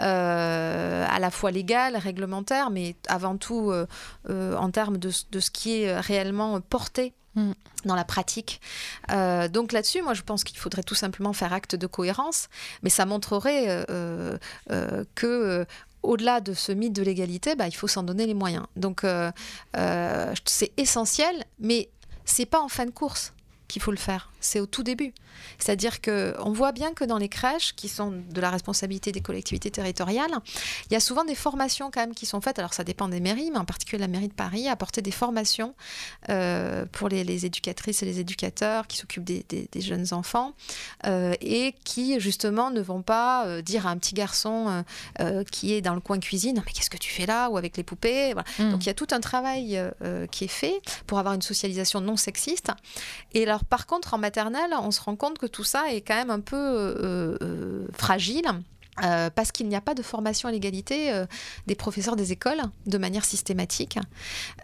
[0.00, 3.86] euh, à la fois légales, réglementaires, mais avant tout euh,
[4.56, 7.52] en termes de, ce qui est réellement porté mm.
[7.84, 8.60] dans la pratique.
[9.08, 12.48] donc là-dessus, moi, je pense qu'il faudrait tout simplement faire acte de cohérence,
[12.82, 13.86] mais ça montrerait
[15.14, 15.66] que
[16.02, 18.66] au-delà de ce mythe de l'égalité, bah, il faut s'en donner les moyens.
[18.76, 19.30] Donc euh,
[19.76, 21.88] euh, c'est essentiel, mais
[22.24, 23.32] c'est pas en fin de course
[23.72, 25.14] qu'il faut le faire c'est au tout début.
[25.58, 29.70] C'est-à-dire qu'on voit bien que dans les crèches, qui sont de la responsabilité des collectivités
[29.70, 30.32] territoriales,
[30.90, 32.58] il y a souvent des formations quand même qui sont faites.
[32.58, 35.10] Alors ça dépend des mairies, mais en particulier la mairie de Paris a apporté des
[35.10, 35.74] formations
[36.28, 40.52] euh, pour les, éducatrices et les éducateurs qui s'occupent des, jeunes enfants
[41.06, 44.84] euh, et qui justement ne vont pas euh, dire à un petit garçon
[45.50, 47.48] qui est dans le coin cuisine, mais qu'est-ce que tu fais là?
[47.48, 48.34] ou avec les poupées.
[48.34, 48.70] Mmh.
[48.70, 49.80] Donc il y a tout un travail
[50.30, 52.70] qui est fait pour avoir une socialisation non sexiste.
[53.34, 54.50] Et alors par contre en matière
[54.82, 58.46] on se rend compte que tout ça est quand même un peu euh, euh, fragile.
[59.02, 61.24] Euh, parce qu'il n'y a pas de formation à l'égalité euh,
[61.66, 63.98] des professeurs des écoles de manière systématique.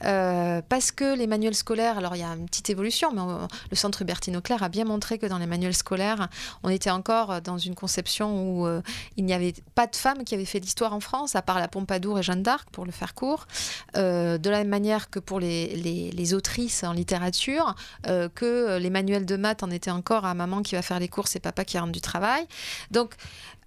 [0.05, 3.23] Euh, parce que les manuels scolaires, alors il y a une petite évolution, mais
[3.71, 6.29] le centre Hubertine Auclair a bien montré que dans les manuels scolaires,
[6.63, 8.69] on était encore dans une conception où
[9.17, 11.69] il n'y avait pas de femmes qui avaient fait l'histoire en France, à part la
[11.69, 13.47] Pompadour et Jeanne d'Arc, pour le faire court.
[13.95, 17.75] de la même manière que pour les, les, les autrices en littérature,
[18.05, 21.35] que les manuels de maths en étaient encore à maman qui va faire les courses
[21.37, 22.47] et papa qui rentre du travail.
[22.91, 23.15] Donc,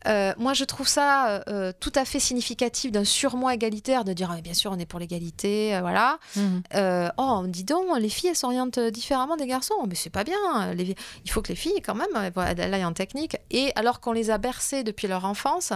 [0.08, 4.14] euh, moi, je trouve ça euh, euh, tout à fait significatif d'un surmoi égalitaire de
[4.14, 6.18] dire ah, bien sûr on est pour l'égalité, voilà.
[6.36, 6.62] Mhm.
[7.18, 10.38] oh, dis donc, les filles elles s'orientent différemment des garçons, mais c'est pas bien.
[10.78, 13.38] Il faut que les filles quand même elles aillent en technique.
[13.50, 15.74] Et alors qu'on les a bercées depuis leur enfance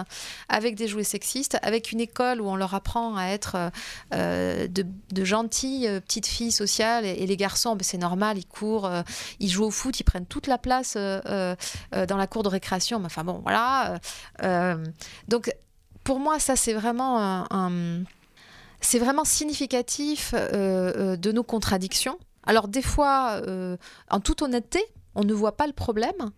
[0.49, 3.71] avec des jouets sexistes, avec une école où on leur apprend à être
[4.11, 8.89] de, gentilles petites filles sociales et, les garçons, ben, c'est normal, ils courent,
[9.39, 11.57] ils jouent au foot, ils prennent toute la place dans
[11.91, 12.99] la cour de récréation.
[12.99, 13.99] Mais enfin bon, voilà.
[14.43, 14.84] Euh,
[15.28, 15.51] donc,
[16.03, 17.47] pour moi, ça, c'est vraiment
[18.82, 22.20] c'est vraiment significatif euh, euh, de nos contradictions.
[22.45, 23.41] Alors, des fois,
[24.09, 24.84] en toute honnêteté,
[25.16, 26.32] on ne voit pas le problème.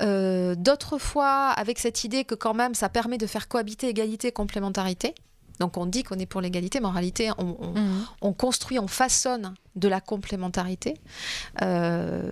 [0.00, 4.32] D'autres fois, avec cette idée que quand même ça permet de faire cohabiter égalité et
[4.32, 5.14] complémentarité.
[5.60, 7.30] Donc on dit qu'on est pour l'égalité, mais en réalité,
[8.20, 10.94] on, construit, on façonne de la complémentarité
[11.62, 12.30] euh,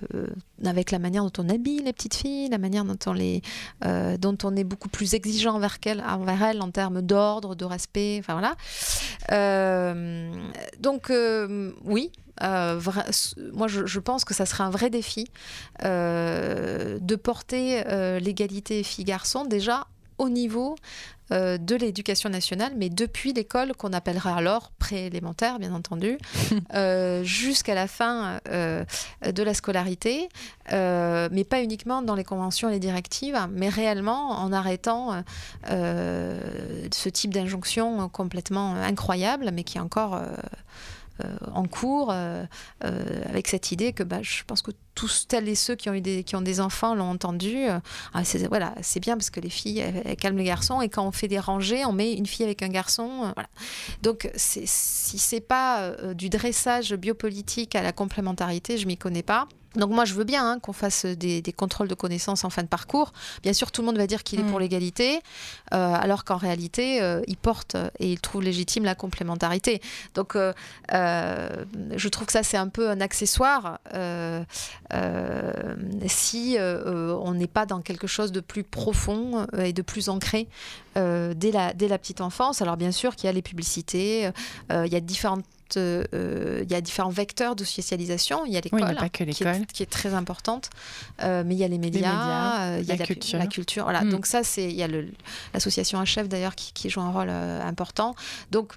[0.65, 3.43] avec la manière dont on habille les petites filles, la manière dont on, les,
[3.85, 7.65] euh, dont on est beaucoup plus exigeant envers, elles, envers elles en termes d'ordre, de
[7.65, 8.19] respect.
[8.21, 8.55] Enfin voilà.
[9.31, 10.33] Euh,
[10.81, 11.13] donc
[11.85, 12.11] oui,
[12.41, 15.29] moi, je, je, pense que ça serait un vrai défi
[15.81, 17.85] de porter
[18.21, 19.87] l'égalité filles-garçons déjà
[20.19, 20.77] au niveau
[21.33, 26.19] euh, de l'éducation nationale, mais depuis l'école qu'on appellera alors préélémentaire, bien entendu,
[26.75, 28.85] euh, jusqu'à la fin euh,
[29.25, 30.29] de la scolarité,
[30.71, 35.23] mais pas uniquement dans les conventions et les directives, mais réellement en arrêtant
[35.67, 40.21] ce type d'injonction complètement incroyable, mais qui est encore
[41.53, 42.45] en cours euh,
[42.85, 45.95] euh, avec cette idée que bah, je pense que tous tels et ceux qui ont,
[45.95, 47.67] eu des, qui ont des enfants l'ont entendu.
[48.13, 49.83] Ah, c'est, voilà, c'est bien parce que les filles,
[50.21, 52.69] calment les garçons et quand on fait des rangées, on met une fille avec un
[52.69, 53.33] garçon.
[53.35, 53.49] voilà.
[54.03, 59.49] Donc si c'est pas du dressage biopolitique à la complémentarité, je m'y connais pas.
[59.77, 62.69] Donc moi, je veux bien hein, qu'on fasse des, contrôles de connaissances en fin de
[62.69, 63.13] parcours.
[63.43, 64.63] Bien sûr, tout le monde va dire qu'il est pour mm.
[64.63, 65.21] l'égalité,
[65.73, 69.81] euh, alors qu'en réalité, euh, il porte et il trouve légitime la complémentarité.
[70.15, 70.53] Donc euh,
[70.91, 73.79] je trouve que ça, c'est un peu un accessoire
[76.07, 80.49] si on n'est pas dans quelque chose de plus profond et de plus ancré
[80.97, 82.63] dès, la, dès la petite enfance.
[82.63, 84.31] Alors bien sûr qu'il y a les publicités,
[84.71, 85.45] il y a différentes
[85.77, 88.45] euh, il y a différents vecteurs de socialisation.
[88.47, 89.25] Il y a l'école, qui,
[89.73, 90.71] qui, est très importante,
[91.23, 93.39] euh, mais il y a les médias, euh, il y a la, culture.
[93.39, 94.03] La culture voilà.
[94.03, 94.11] Mm.
[94.11, 94.89] Donc ça, c'est il y a
[95.55, 98.15] l'association HF d'ailleurs qui, qui, joue un rôle important.
[98.51, 98.75] Donc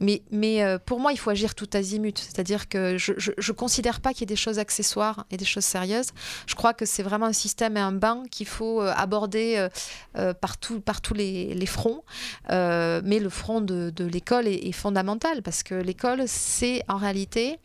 [0.00, 2.18] mais, mais euh, pour moi, il faut agir tout azimut.
[2.18, 5.64] C'est-à-dire que je ne considère pas qu'il y ait des choses accessoires et des choses
[5.64, 6.08] sérieuses.
[6.46, 9.68] Je crois que c'est vraiment un système et un bain qu'il faut euh, aborder
[10.16, 12.02] euh, par, tous les, les fronts.
[12.50, 17.58] mais le front de, de l'école est, fondamental parce que l'école, c'est en réalité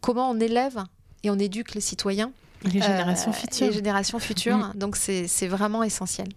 [0.00, 0.84] comment on élève
[1.22, 2.32] et on éduque les citoyens.
[2.64, 3.66] Les générations futures.
[3.66, 4.58] Les générations futures.
[4.58, 4.72] Mm.
[4.74, 6.28] Donc c'est vraiment essentiel.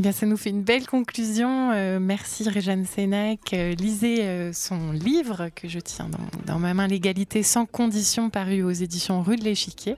[0.00, 1.72] Eh bien, ça nous fait une belle conclusion.
[1.72, 3.52] Euh, merci Réjeanne Sénèque.
[3.52, 6.08] Euh, lisez euh, son livre que je tiens
[6.46, 9.96] dans, ma main, L'égalité sans condition, paru aux éditions Rue de l'Échiquier.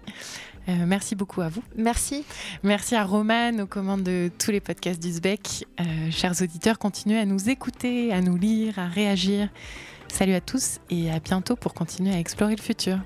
[0.66, 1.62] merci beaucoup à vous.
[1.76, 2.24] Merci.
[2.64, 5.68] Merci à Romane aux commandes de tous les podcasts d'Uzbek.
[6.10, 9.50] chers auditeurs, continuez à nous écouter, à nous lire, à réagir.
[10.08, 12.98] Salut à tous et à bientôt pour continuer à explorer le futur.